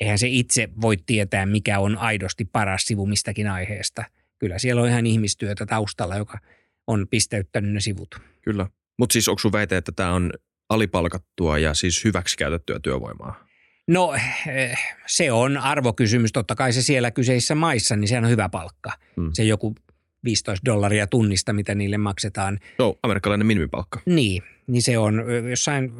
[0.00, 4.04] Eihän se itse voi tietää, mikä on aidosti paras sivu mistäkin aiheesta.
[4.38, 6.38] Kyllä siellä on ihan ihmistyötä taustalla, joka
[6.86, 8.20] on pisteyttänyt ne sivut.
[8.42, 8.66] Kyllä.
[8.98, 10.32] Mutta siis onko sun väite, että tämä on
[10.68, 13.46] alipalkattua ja siis hyväksikäytettyä työvoimaa?
[13.88, 14.14] No
[14.48, 16.32] eh, se on arvokysymys.
[16.32, 18.92] Totta kai se siellä kyseisissä maissa, niin sehän on hyvä palkka.
[19.16, 19.30] Hmm.
[19.32, 19.74] Se joku
[20.24, 22.58] 15 dollaria tunnista, mitä niille maksetaan.
[22.78, 24.00] Joo, amerikkalainen minimipalkka.
[24.06, 25.92] Niin, niin se on jossain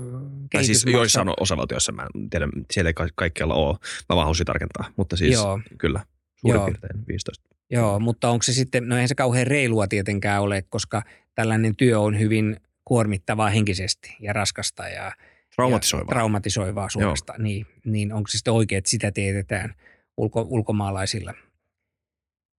[0.53, 3.77] Tai siis joissain osavaltioissa, mä en tiedä, siellä ei kaikkialla ole.
[4.09, 5.61] Mä vaan haluaisin tarkentaa, mutta siis Joo.
[5.79, 6.05] kyllä,
[6.37, 6.67] suurin Joo.
[6.67, 7.49] piirtein 15.
[7.71, 11.03] Joo, mutta onko se sitten, no eihän se kauhean reilua tietenkään ole, koska
[11.35, 15.13] tällainen työ on hyvin kuormittavaa henkisesti ja raskasta ja
[15.57, 16.15] Traumatisoivaa.
[16.15, 17.35] Traumatisoivaa suorasta.
[17.39, 19.75] Niin, niin onko se sitten oikein, että sitä teetetään
[20.17, 21.35] ulko, ulkomaalaisilla?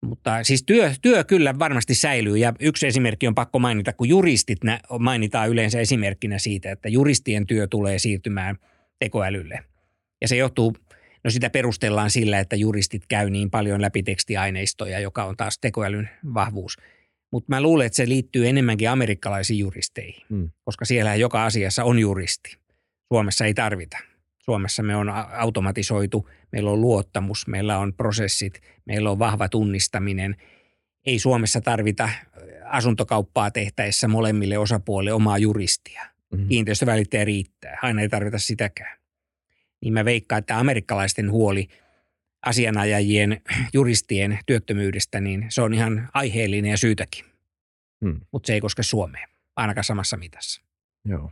[0.05, 4.59] Mutta siis työ, työ kyllä varmasti säilyy ja yksi esimerkki on pakko mainita, kun juristit
[4.99, 8.55] mainitaan yleensä esimerkkinä siitä, että juristien työ tulee siirtymään
[8.99, 9.63] tekoälylle.
[10.21, 10.75] Ja se johtuu,
[11.23, 16.09] no sitä perustellaan sillä, että juristit käy niin paljon läpi tekstiaineistoja, joka on taas tekoälyn
[16.33, 16.77] vahvuus.
[17.31, 20.49] Mutta mä luulen, että se liittyy enemmänkin amerikkalaisiin juristeihin, hmm.
[20.63, 22.64] koska siellä joka asiassa on juristi.
[23.07, 23.97] Suomessa ei tarvita.
[24.37, 30.35] Suomessa me on automatisoitu, meillä on luottamus, meillä on prosessit, meillä on vahva tunnistaminen.
[31.05, 32.09] Ei Suomessa tarvita
[32.65, 36.01] asuntokauppaa tehtäessä molemmille osapuolille omaa juristia.
[36.31, 36.47] Mm-hmm.
[36.47, 38.97] Kiinteistövälittäjä riittää, aina ei tarvita sitäkään.
[39.81, 41.67] Niin mä veikkaan, että amerikkalaisten huoli
[42.45, 43.41] asianajajien,
[43.73, 47.25] juristien työttömyydestä, niin se on ihan aiheellinen ja syytäkin.
[48.05, 48.21] Hmm.
[48.31, 50.61] Mutta se ei koske Suomea, ainakaan samassa mitassa.
[51.05, 51.31] Joo.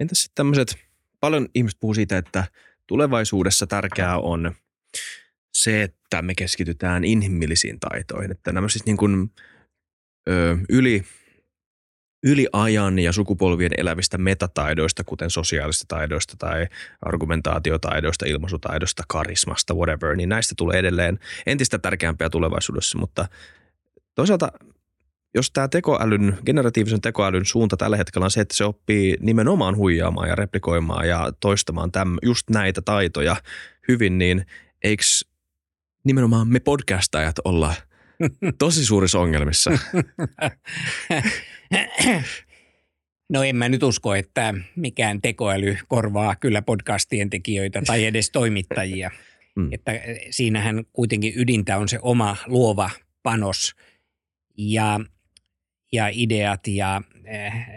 [0.00, 0.78] Entäs sitten tämmöiset,
[1.20, 2.44] paljon ihmiset puhuu siitä, että
[2.86, 4.54] tulevaisuudessa tärkeää on
[5.54, 8.30] se, että me keskitytään inhimillisiin taitoihin.
[8.30, 9.32] Että nämä siis niin kuin,
[10.28, 11.04] ö, yli,
[12.22, 16.66] yli ajan ja sukupolvien elävistä metataidoista, kuten sosiaalista taidoista tai
[17.02, 23.28] argumentaatiotaidoista, ilmaisutaidoista, karismasta, whatever, niin näistä tulee edelleen entistä tärkeämpiä tulevaisuudessa, mutta
[24.14, 24.52] toisaalta
[25.34, 30.28] jos tämä tekoälyn, generatiivisen tekoälyn suunta tällä hetkellä on se, että se oppii nimenomaan huijaamaan
[30.28, 33.36] ja replikoimaan ja toistamaan täm, just näitä taitoja
[33.88, 34.46] hyvin, niin
[34.84, 35.02] eikö
[36.04, 37.74] nimenomaan me podcastajat olla
[38.58, 39.70] tosi suurissa ongelmissa?
[43.32, 49.10] No en mä nyt usko, että mikään tekoäly korvaa kyllä podcastien tekijöitä tai edes toimittajia.
[49.56, 49.72] Mm.
[49.72, 49.92] Että
[50.30, 52.90] siinähän kuitenkin ydintä on se oma luova
[53.22, 53.74] panos.
[54.56, 55.00] Ja
[55.92, 57.02] ja ideat ja
[57.34, 57.68] äh,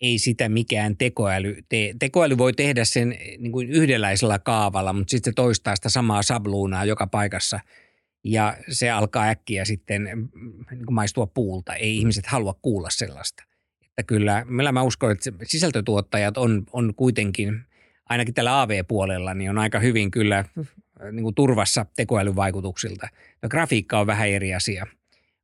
[0.00, 1.94] ei sitä mikään tekoäly tee.
[1.98, 6.84] Tekoäly voi tehdä sen niin kuin yhdenlaisella kaavalla, mutta sitten se toistaa sitä samaa sabluunaa
[6.84, 7.60] joka paikassa
[8.24, 11.74] ja se alkaa äkkiä sitten niin kuin maistua puulta.
[11.74, 13.44] Ei ihmiset halua kuulla sellaista.
[13.82, 17.60] Että kyllä, meillä mä uskon, että sisältötuottajat on, on kuitenkin,
[18.08, 20.44] ainakin tällä AV-puolella, niin on aika hyvin kyllä
[21.12, 23.08] niin kuin turvassa tekoälyvaikutuksilta.
[23.42, 24.86] Ja grafiikka on vähän eri asia–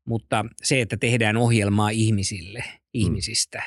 [0.05, 2.81] mutta se, että tehdään ohjelmaa ihmisille, mm.
[2.95, 3.63] ihmisistä,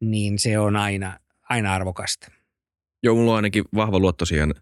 [0.00, 0.10] mm.
[0.10, 2.28] niin se on aina, aina arvokasta.
[3.02, 4.54] Joo, mulla on ainakin vahva luotto siihen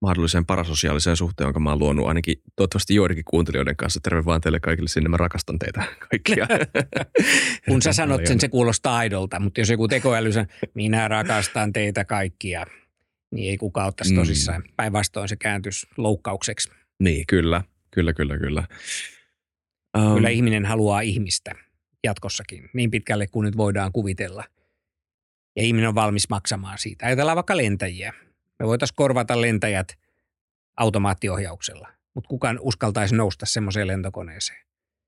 [0.00, 4.00] mahdolliseen parasosiaaliseen suhteen, jonka mä oon luonut ainakin toivottavasti joidenkin kuuntelijoiden kanssa.
[4.02, 6.46] Terve vaan teille kaikille sinne, mä rakastan teitä kaikkia.
[7.68, 12.04] Kun sä sanot sen, se kuulostaa aidolta, mutta jos joku tekoäly sanoo, minä rakastan teitä
[12.04, 12.66] kaikkia,
[13.30, 14.20] niin ei kukaan ottaisi mm.
[14.20, 14.64] tosissaan.
[14.76, 16.70] Päinvastoin se kääntys loukkaukseksi.
[16.98, 18.64] Niin, kyllä, kyllä, kyllä, kyllä.
[19.98, 21.54] Um, Kyllä ihminen haluaa ihmistä
[22.04, 24.44] jatkossakin, niin pitkälle kuin nyt voidaan kuvitella.
[25.56, 27.06] Ja ihminen on valmis maksamaan siitä.
[27.06, 28.12] Ajatellaan vaikka lentäjiä.
[28.58, 29.98] Me voitaisiin korvata lentäjät
[30.76, 34.64] automaattiohjauksella, mutta kukaan uskaltaisi nousta semmoiseen lentokoneeseen.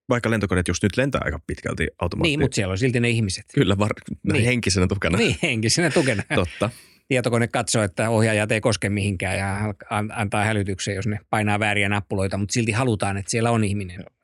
[0.08, 2.28] Vaikka lentokoneet just nyt lentää aika pitkälti automaatti.
[2.28, 3.44] Niin, mutta siellä on silti ne ihmiset.
[3.54, 3.92] Kyllä, var-
[4.32, 4.44] niin.
[4.44, 5.18] henkisenä tukena.
[5.18, 6.22] Niin, henkisenä tukena.
[6.34, 6.70] Totta.
[7.08, 9.74] Tietokone katsoo, että ohjaajat ei koske mihinkään ja
[10.16, 13.96] antaa hälytyksen, jos ne painaa vääriä nappuloita, mutta silti halutaan, että siellä on ihminen.
[13.96, 14.15] Joo.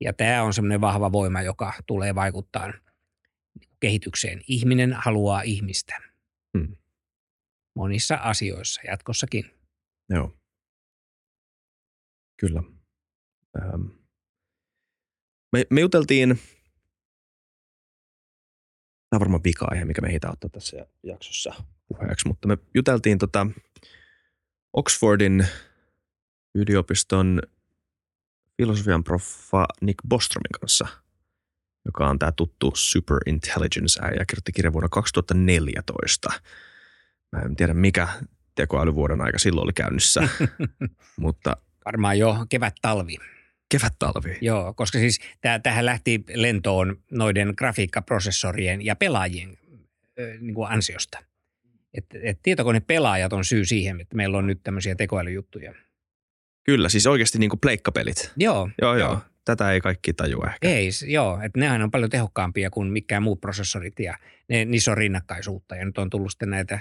[0.00, 2.72] Ja tämä on semmoinen vahva voima, joka tulee vaikuttaa
[3.80, 4.42] kehitykseen.
[4.48, 5.98] Ihminen haluaa ihmistä.
[6.58, 6.76] Hmm.
[7.76, 9.50] Monissa asioissa jatkossakin.
[10.08, 10.36] Joo.
[12.40, 12.62] Kyllä.
[13.62, 13.82] Ähm.
[15.52, 16.28] Me, me juteltiin,
[19.08, 21.54] tämä on varmaan vika-aihe, mikä me heitä ottaa tässä jaksossa
[21.88, 23.46] puheeksi, mutta me juteltiin tota
[24.72, 25.46] Oxfordin
[26.54, 27.42] yliopiston
[28.60, 30.86] filosofian proffa Nick Bostromin kanssa,
[31.84, 36.32] joka on tämä tuttu Super Intelligence ja kirjoitti kirjan vuonna 2014.
[37.32, 38.08] Mä en tiedä mikä
[38.54, 40.28] tekoälyvuoden aika silloin oli käynnissä,
[41.16, 41.56] mutta...
[41.84, 43.16] Varmaan jo kevät-talvi.
[43.68, 44.38] Kevät-talvi.
[44.40, 45.20] Joo, koska siis
[45.62, 49.58] tähän lähti lentoon noiden grafiikkaprosessorien ja pelaajien
[50.40, 51.18] niin kuin ansiosta.
[51.94, 55.74] Et, et tietokonepelaajat on syy siihen, että meillä on nyt tämmöisiä tekoälyjuttuja–
[56.64, 58.32] Kyllä, siis oikeasti niin kuin pleikkapelit.
[58.36, 58.70] Joo.
[58.82, 59.08] Joo, joo.
[59.08, 59.20] joo.
[59.44, 60.68] Tätä ei kaikki tajua ehkä.
[60.68, 61.40] Ei, joo.
[61.42, 64.14] Että nehän on paljon tehokkaampia kuin mikään muut prosessorit ja
[64.48, 65.76] ne, niissä on rinnakkaisuutta.
[65.76, 66.80] Ja nyt on tullut sitten näitä,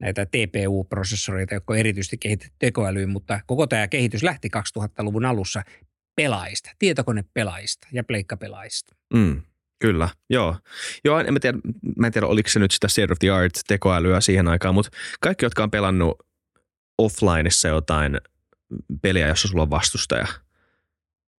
[0.00, 5.62] näitä TPU-prosessoreita, jotka on erityisesti kehitetty tekoälyyn, mutta koko tämä kehitys lähti 2000-luvun alussa
[6.16, 8.96] pelaajista, tietokonepelaajista ja pleikkapelaajista.
[9.14, 9.42] Mm,
[9.78, 10.56] kyllä, joo.
[11.04, 11.58] Joo, en mä tiedä,
[11.96, 14.90] mä en tiedä, oliko se nyt sitä state of the art tekoälyä siihen aikaan, mutta
[15.20, 16.26] kaikki, jotka on pelannut
[16.98, 18.20] offlineissa jotain–
[19.02, 20.26] peliä, jossa sulla on vastustaja,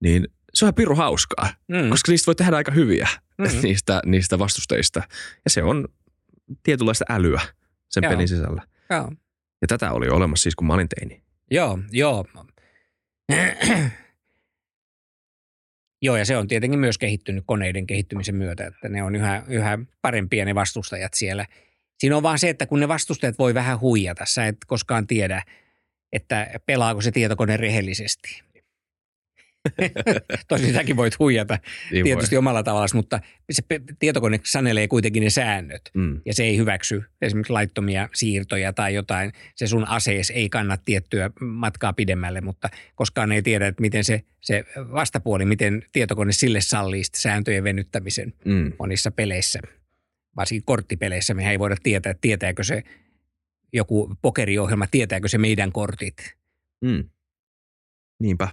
[0.03, 1.89] niin se on pirun hauskaa, Mm.
[1.89, 3.07] koska niistä voi tehdä aika hyviä
[3.37, 3.47] Mm.
[3.63, 4.99] niistä, niistä vastustajista.
[5.45, 5.87] Ja se on
[6.63, 7.41] tietynlaista älyä
[7.89, 8.11] sen Joo.
[8.13, 8.61] pelin sisällä.
[8.89, 9.11] Joo.
[9.61, 11.23] Ja tätä oli olemassa siis, kun mä olin teini.
[11.51, 12.25] Joo, joo.
[16.01, 19.79] joo, ja se on tietenkin myös kehittynyt koneiden kehittymisen myötä, että ne on yhä, yhä
[20.01, 21.45] parempia ne vastustajat siellä.
[21.97, 25.43] Siinä on vaan se, että kun ne vastustajat voi vähän huijata, sä et koskaan tiedä,
[26.13, 28.41] että pelaako se tietokone rehellisesti.
[30.47, 31.59] Tosin säkin voit huijata
[31.91, 33.19] Niin tietysti omalla tavallaan, mutta
[33.51, 33.61] se
[33.99, 36.01] tietokone sanelee kuitenkin ne säännöt voi.
[36.01, 36.21] Mm.
[36.25, 39.31] ja se ei hyväksy esimerkiksi laittomia siirtoja tai jotain.
[39.55, 44.23] Se sun asees ei kanna tiettyä matkaa pidemmälle, mutta koskaan ei tiedä, että miten se,
[44.41, 48.73] se vastapuoli, miten tietokone sille sallii sääntöjen venyttämisen Mm.
[48.79, 49.59] monissa peleissä.
[50.35, 52.83] Varsinkin korttipeleissä me ei voida tietää, että tietääkö se
[53.73, 56.15] joku pokeriohjelma, tietääkö se meidän kortit
[56.85, 57.09] Mm.
[58.19, 58.47] Niinpä.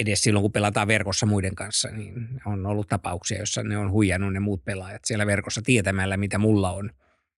[0.00, 4.32] edes silloin, kun pelataan verkossa muiden kanssa, niin on ollut tapauksia, joissa ne on huijannut
[4.32, 6.90] ne muut pelaajat siellä verkossa tietämällä, mitä mulla on.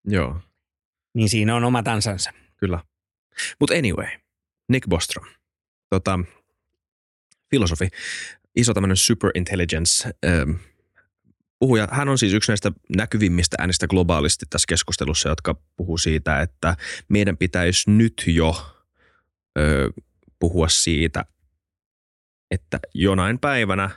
[0.04, 0.40] Joo,
[1.14, 2.32] Niin siinä on omat ansansa.
[2.56, 2.84] kyllä.
[3.60, 4.06] Mutta anyway,
[4.68, 5.26] Nick Bostrom,
[5.90, 6.18] tota,
[7.50, 7.88] filosofi,
[8.56, 10.50] iso tämmöinen superintelligence ähm,
[11.62, 11.88] puhuja.
[11.90, 16.76] Hän on siis yksi näistä näkyvimmistä äänistä globaalisti tässä keskustelussa, jotka puhuu siitä, että
[17.08, 18.74] meidän pitäisi nyt jo
[19.58, 19.90] ö,
[20.38, 21.24] puhua siitä,
[22.50, 23.90] että jonain päivänä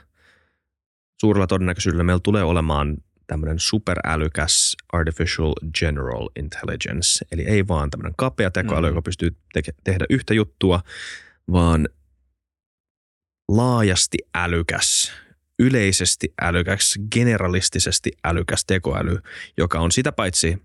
[1.20, 2.96] suurella todennäköisyydellä meillä tulee olemaan
[3.26, 8.90] tämmöinen superälykäs artificial general intelligence, eli ei vaan tämmöinen kapea tekoäly, Mm.
[8.90, 10.80] joka pystyy teke- tehdä yhtä juttua,
[11.52, 11.88] vaan
[13.48, 15.12] laajasti älykäs,
[15.58, 19.18] yleisesti älykäs, generalistisesti älykäs tekoäly,
[19.56, 20.62] joka on sitä paitsi,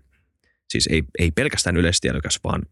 [0.70, 2.62] siis ei, ei pelkästään yleisesti älykäs, vaan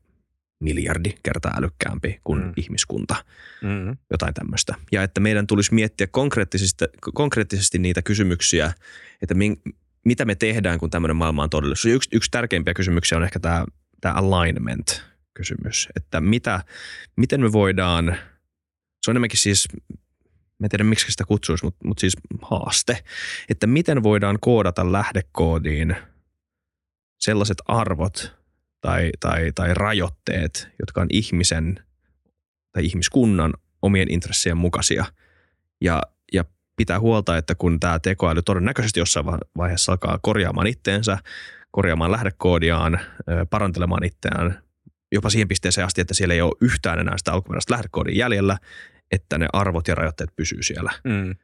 [0.60, 2.52] miljardi kertaa älykkäämpi kuin Mm.
[2.56, 3.24] ihmiskunta
[3.62, 3.96] Mm.
[4.10, 4.74] jotain tämmöistä.
[4.92, 8.72] Ja että meidän tulisi miettiä konkreettisesti, konkreettisesti niitä kysymyksiä,
[9.22, 9.62] että min,
[10.04, 11.94] mitä me tehdään, kun tämmöinen maailma on todellisuus.
[11.94, 13.64] Yksi, yksi tärkeimpiä kysymyksiä on ehkä tämä,
[14.00, 16.64] tämä alignment-kysymys, että mitä,
[17.16, 18.16] miten me voidaan,
[19.02, 19.68] se on enemmänkin siis,
[20.60, 23.04] mä en tiedä miksi sitä kutsuisi, mutta, mutta siis haaste,
[23.48, 25.96] että miten voidaan koodata lähdekoodiin
[27.20, 28.34] sellaiset arvot
[28.80, 31.84] tai, tai, tai rajoitteet, jotka on ihmisen
[32.72, 35.04] tai ihmiskunnan omien intressien mukaisia.
[35.80, 36.02] Ja,
[36.32, 36.44] ja
[36.76, 41.18] pitää huolta, että kun tämä tekoäly todennäköisesti jossain va- vaiheessa alkaa korjaamaan itteensä,
[41.70, 43.00] korjaamaan lähdekoodiaan,
[43.50, 44.62] parantelemaan itseään,
[45.12, 48.58] jopa siihen pisteeseen asti, että siellä ei ole yhtään enää sitä alkuperäistä lähdekoodin jäljellä,
[49.10, 50.92] että ne arvot ja rajoitteet pysyy siellä.
[51.04, 51.34] Mm.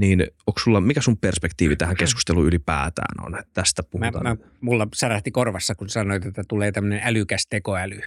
[0.00, 3.42] Niin onko sulla, mikä sun perspektiivi tähän keskusteluun ylipäätään on?
[3.52, 4.38] Tästä Mä, puhutaan.
[4.38, 8.00] mä, mulla särähti korvassa, kun sanoit, että tulee tämmöinen älykäs tekoäly.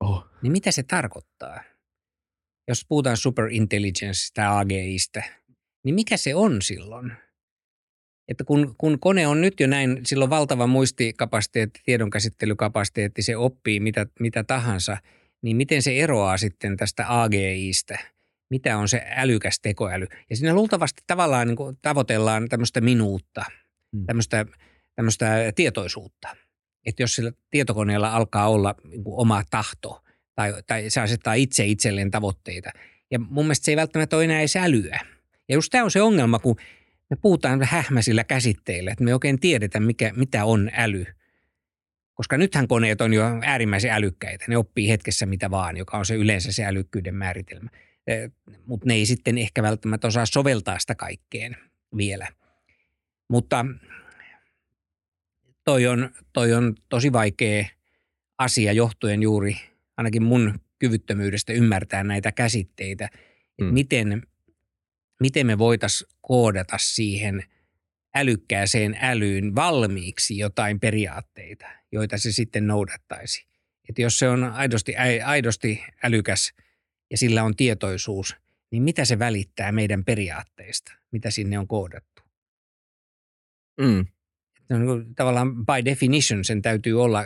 [0.00, 1.60] oh, Niin mitä se tarkoittaa?
[2.68, 5.22] Jos puhutaan superintelligencestä, AGIstä,
[5.84, 7.12] niin mikä se on silloin?
[8.28, 13.80] Että kun, kun kone on nyt jo näin, sillä on valtava muistikapasiteetti, tiedonkäsittelykapasiteetti, se oppii
[13.80, 14.96] mitä, mitä tahansa,
[15.42, 17.98] niin miten se eroaa sitten tästä AGIstä?
[18.50, 20.06] Mitä on se älykäs tekoäly?
[20.30, 23.44] Ja siinä luultavasti tavallaan niin kuin tavoitellaan tämmöistä minuutta,
[23.92, 24.06] Mm.
[24.06, 24.46] tämmöistä,
[24.96, 26.36] tämmöistä tietoisuutta.
[26.86, 31.66] Että jos sillä tietokoneella alkaa olla niin kuin oma tahto tai, tai se asettaa itse
[31.66, 32.70] itselleen tavoitteita.
[33.10, 35.00] Ja mun mielestä se ei välttämättä ole enää edes älyä.
[35.48, 36.56] Ja just tämä on se ongelma, kun
[37.10, 41.06] me puhutaan hähmäisillä käsitteillä, että me ei oikein tiedetä, mikä, mitä on äly.
[42.20, 44.44] Koska nythän koneet on jo äärimmäisen älykkäitä.
[44.48, 47.70] Ne oppii hetkessä mitä vaan, joka on se yleensä se älykkyyden määritelmä.
[48.66, 51.56] Mutta ne ei sitten ehkä välttämättä osaa soveltaa sitä kaikkeen
[51.96, 52.28] vielä.
[53.28, 53.66] Mutta
[55.64, 57.64] toi on, toi on tosi vaikea
[58.38, 59.56] asia johtuen juuri
[59.96, 63.08] ainakin mun kyvyttömyydestä ymmärtää näitä käsitteitä.
[63.60, 63.66] Mm.
[63.66, 63.74] Mm.
[63.74, 64.22] Miten,
[65.20, 67.44] miten me voitaisiin koodata siihen
[68.14, 73.46] älykkääseen älyyn valmiiksi jotain periaatteita, joita se sitten noudattaisi.
[73.88, 74.94] Että jos se on aidosti,
[75.24, 76.52] aidosti älykäs
[77.10, 78.36] ja sillä on tietoisuus,
[78.70, 82.22] niin mitä se välittää meidän periaatteista, mitä sinne on koodattu?
[83.80, 84.06] mm,
[84.70, 87.24] on niin kuin tavallaan by definition sen täytyy olla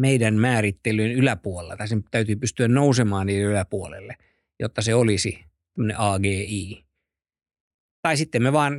[0.00, 4.16] meidän määrittelyyn yläpuolella, tai sen täytyy pystyä nousemaan niiden yläpuolelle,
[4.60, 5.44] jotta se olisi
[5.96, 6.84] AGI.
[8.02, 8.74] Tai sitten me vaan,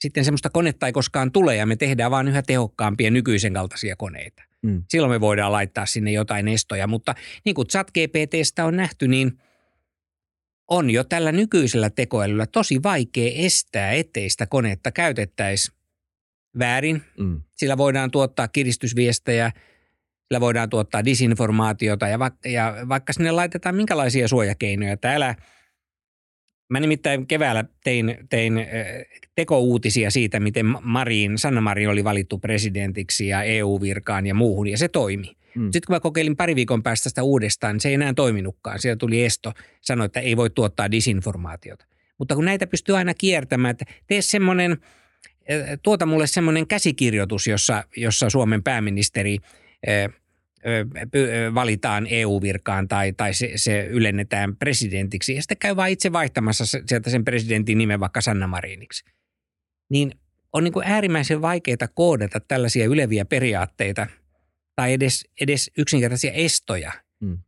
[0.00, 4.42] sitten semmoista konetta ei koskaan tule ja me tehdään vaan yhä tehokkaampia nykyisen kaltaisia koneita.
[4.62, 9.38] mm, Silloin me voidaan laittaa sinne jotain estoja, mutta niin kuin ChatGPTstä on nähty, niin
[10.68, 15.72] on jo tällä nykyisellä tekoälyllä tosi vaikea estää, ettei sitä konetta käytettäisi
[16.58, 17.02] väärin.
[17.18, 19.52] mm, Sillä voidaan tuottaa kiristysviestejä,
[20.28, 25.34] sillä voidaan tuottaa disinformaatiota ja, va- ja vaikka sinne laitetaan minkälaisia suojakeinoja, että älä,
[26.70, 28.66] Mä nimittäin keväällä tein, tein
[29.34, 34.88] tekouutisia siitä, miten Marin, Sanna Marin oli valittu presidentiksi ja EU-virkaan ja muuhun, ja se
[34.88, 35.36] toimi.
[35.54, 35.64] Mm.
[35.64, 38.78] Sitten kun mä kokeilin pari viikon päästä sitä uudestaan, niin se ei enää toiminutkaan.
[38.78, 41.86] Siellä tuli esto, sanoi, että ei voi tuottaa disinformaatiota.
[42.18, 44.76] Mutta kun näitä pystyy aina kiertämään, että tee semmoinen,
[45.82, 49.38] tuota mulle semmoinen käsikirjoitus, jossa, jossa Suomen pääministeri
[51.54, 57.10] valitaan EU-virkaan tai, tai se, se ylennetään presidentiksi ja sitten käy vaan itse vaihtamassa sieltä
[57.10, 59.04] sen presidentin nimen vaikka Sanna Mariniksi.
[59.90, 60.12] Niin
[60.52, 64.06] on niin kuin äärimmäisen vaikeaa koodata tällaisia yleviä periaatteita
[64.76, 66.92] tai edes, edes yksinkertaisia estoja
[67.24, 67.38] hmm.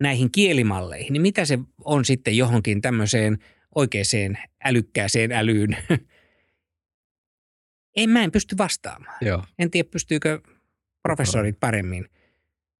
[0.00, 1.12] näihin kielimalleihin.
[1.12, 3.38] Niin mitä se on sitten johonkin tämmöiseen
[3.74, 5.76] oikeaan älykkääseen älyyn?
[7.96, 9.18] en mä en pysty vastaamaan.
[9.20, 9.44] Joo.
[9.58, 10.40] En tiedä, pystyykö
[11.06, 12.08] professorit paremmin.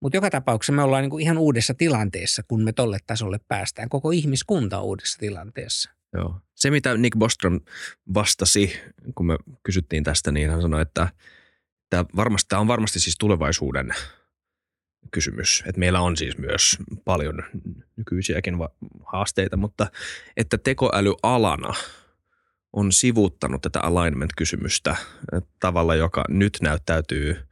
[0.00, 3.88] Mutta joka tapauksessa me ollaan niinku ihan uudessa tilanteessa, kun me tolle tasolle päästään.
[3.88, 5.90] Koko ihmiskunta on uudessa tilanteessa.
[6.12, 6.40] Joo.
[6.54, 7.60] Se, mitä Nick Bostrom
[8.14, 8.80] vastasi,
[9.14, 11.08] kun me kysyttiin tästä, niin hän sanoi, että
[11.90, 13.94] tämä, varmasti, on varmasti siis tulevaisuuden
[15.10, 15.64] kysymys.
[15.66, 17.42] Että meillä on siis myös paljon
[17.96, 18.54] nykyisiäkin
[19.04, 19.86] haasteita, mutta
[20.36, 21.74] että tekoäly alana
[22.72, 24.96] on sivuuttanut tätä alignment-kysymystä
[25.60, 27.36] tavalla, joka nyt näyttäytyy–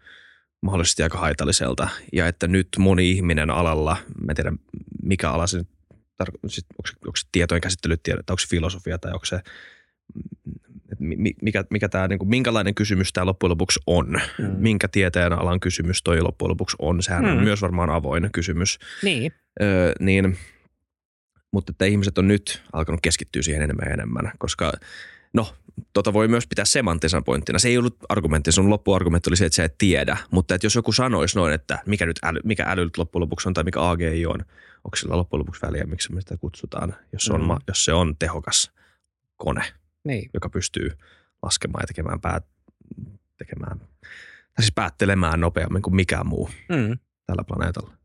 [0.64, 1.88] mahdollisesti aika haitalliselta.
[2.12, 4.52] Ja että nyt moni ihminen alalla, mä en tiedä
[5.02, 6.62] mikä ala se, onko se,
[7.06, 9.40] onko se tietojen käsittely, tai onko se filosofia tai onko se,
[11.42, 14.20] mikä, mikä tämä, niin kuin, minkälainen kysymys tämä loppujen lopuksi on.
[14.38, 14.54] Mm.
[14.58, 17.02] Minkä tieteen alan kysymys toi loppujen lopuksi on.
[17.02, 17.30] Sehän mm.
[17.30, 18.78] on myös varmaan avoin kysymys.
[19.02, 19.32] Niin.
[19.62, 20.36] Öö, niin
[21.52, 24.72] mutta että ihmiset on nyt alkanut keskittyä siihen enemmän ja enemmän, koska
[25.34, 25.54] no
[25.92, 27.58] tota voi myös pitää semanttisena pointtina.
[27.58, 30.16] Se ei ollut argumentti, sun loppuargumentti oli se, että sä et tiedä.
[30.30, 33.48] Mutta että jos joku sanoisi noin, että mikä nyt äly, mikä äly nyt loppujen lopuksi
[33.48, 34.40] on tai mikä AGI on,
[34.84, 37.56] onko sillä loppujen lopuksi väliä, miksi me sitä kutsutaan, jos se on, mm.
[37.68, 38.72] jos se on tehokas
[39.36, 39.64] kone,
[40.04, 40.30] niin.
[40.34, 40.90] joka pystyy
[41.42, 42.44] laskemaan ja tekemään, päät,
[43.38, 43.78] tekemään
[44.54, 46.98] tai siis päättelemään nopeammin kuin mikään muu mm.
[47.26, 48.03] tällä planeetalla.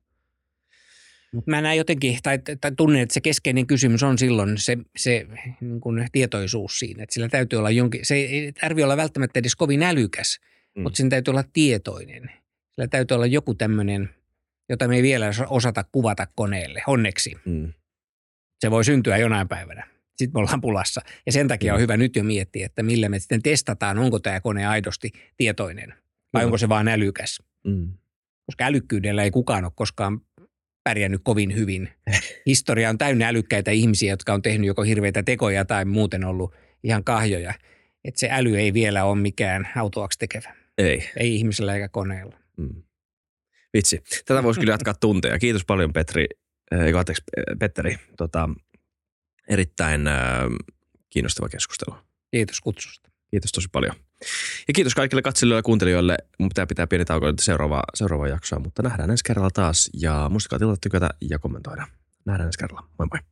[1.33, 5.27] Mutta mä näen jotenkin, tai, tai tunnen, että se keskeinen kysymys on silloin se, se
[5.61, 7.03] niin kuin tietoisuus siinä.
[7.03, 10.39] Että sillä täytyy olla jonkin, se ei tarvitse olla välttämättä edes kovin älykäs,
[10.75, 10.83] mm.
[10.83, 12.31] mutta sen täytyy olla tietoinen.
[12.71, 14.09] Sillä täytyy olla joku tämmöinen,
[14.69, 17.35] jota me ei vielä osata kuvata koneelle, onneksi.
[17.45, 17.73] Mm.
[18.59, 19.87] Se voi syntyä jonain päivänä.
[20.15, 21.01] Sitten me ollaan pulassa.
[21.25, 21.75] Ja sen takia mm.
[21.75, 25.93] on hyvä nyt jo miettiä, että millä me sitten testataan, onko tämä kone aidosti tietoinen
[26.33, 26.45] vai mm.
[26.45, 27.39] onko se vain älykäs.
[27.65, 27.93] Mm.
[28.45, 30.21] Koska älykkyydellä ei kukaan ole koskaan
[30.89, 31.89] pärjännyt kovin hyvin.
[32.45, 37.03] Historia on täynnä älykkäitä ihmisiä, jotka on tehnyt joko hirveitä tekoja tai muuten ollut ihan
[37.03, 37.53] kahjoja.
[38.05, 40.55] Että se äly ei vielä ole mikään autoaksi tekevä.
[40.77, 41.09] Ei.
[41.17, 42.37] Ei ihmisellä eikä koneella.
[42.57, 42.83] Mm.
[43.73, 44.03] Vitsi.
[44.25, 45.39] Tätä voisi kyllä jatkaa tunteja.
[45.39, 46.25] Kiitos paljon Petri,
[46.73, 47.23] äh, anteeksi,
[47.59, 47.95] Petteri.
[48.17, 48.49] Tota,
[49.49, 50.15] erittäin äh,
[51.09, 51.95] kiinnostava keskustelu.
[52.31, 53.09] Kiitos kutsusta.
[53.31, 53.95] Kiitos tosi paljon.
[54.67, 56.17] Ja kiitos kaikille katselijoille ja kuuntelijoille.
[56.39, 59.89] Mun pitää pitää pieni tauko seuraava, seuraava jaksoa, mutta nähdään ensi kerralla taas.
[59.93, 61.87] Ja muistakaa tilata, tykätä ja kommentoida.
[62.25, 62.87] Nähdään ensi kerralla.
[62.99, 63.29] Moi moi.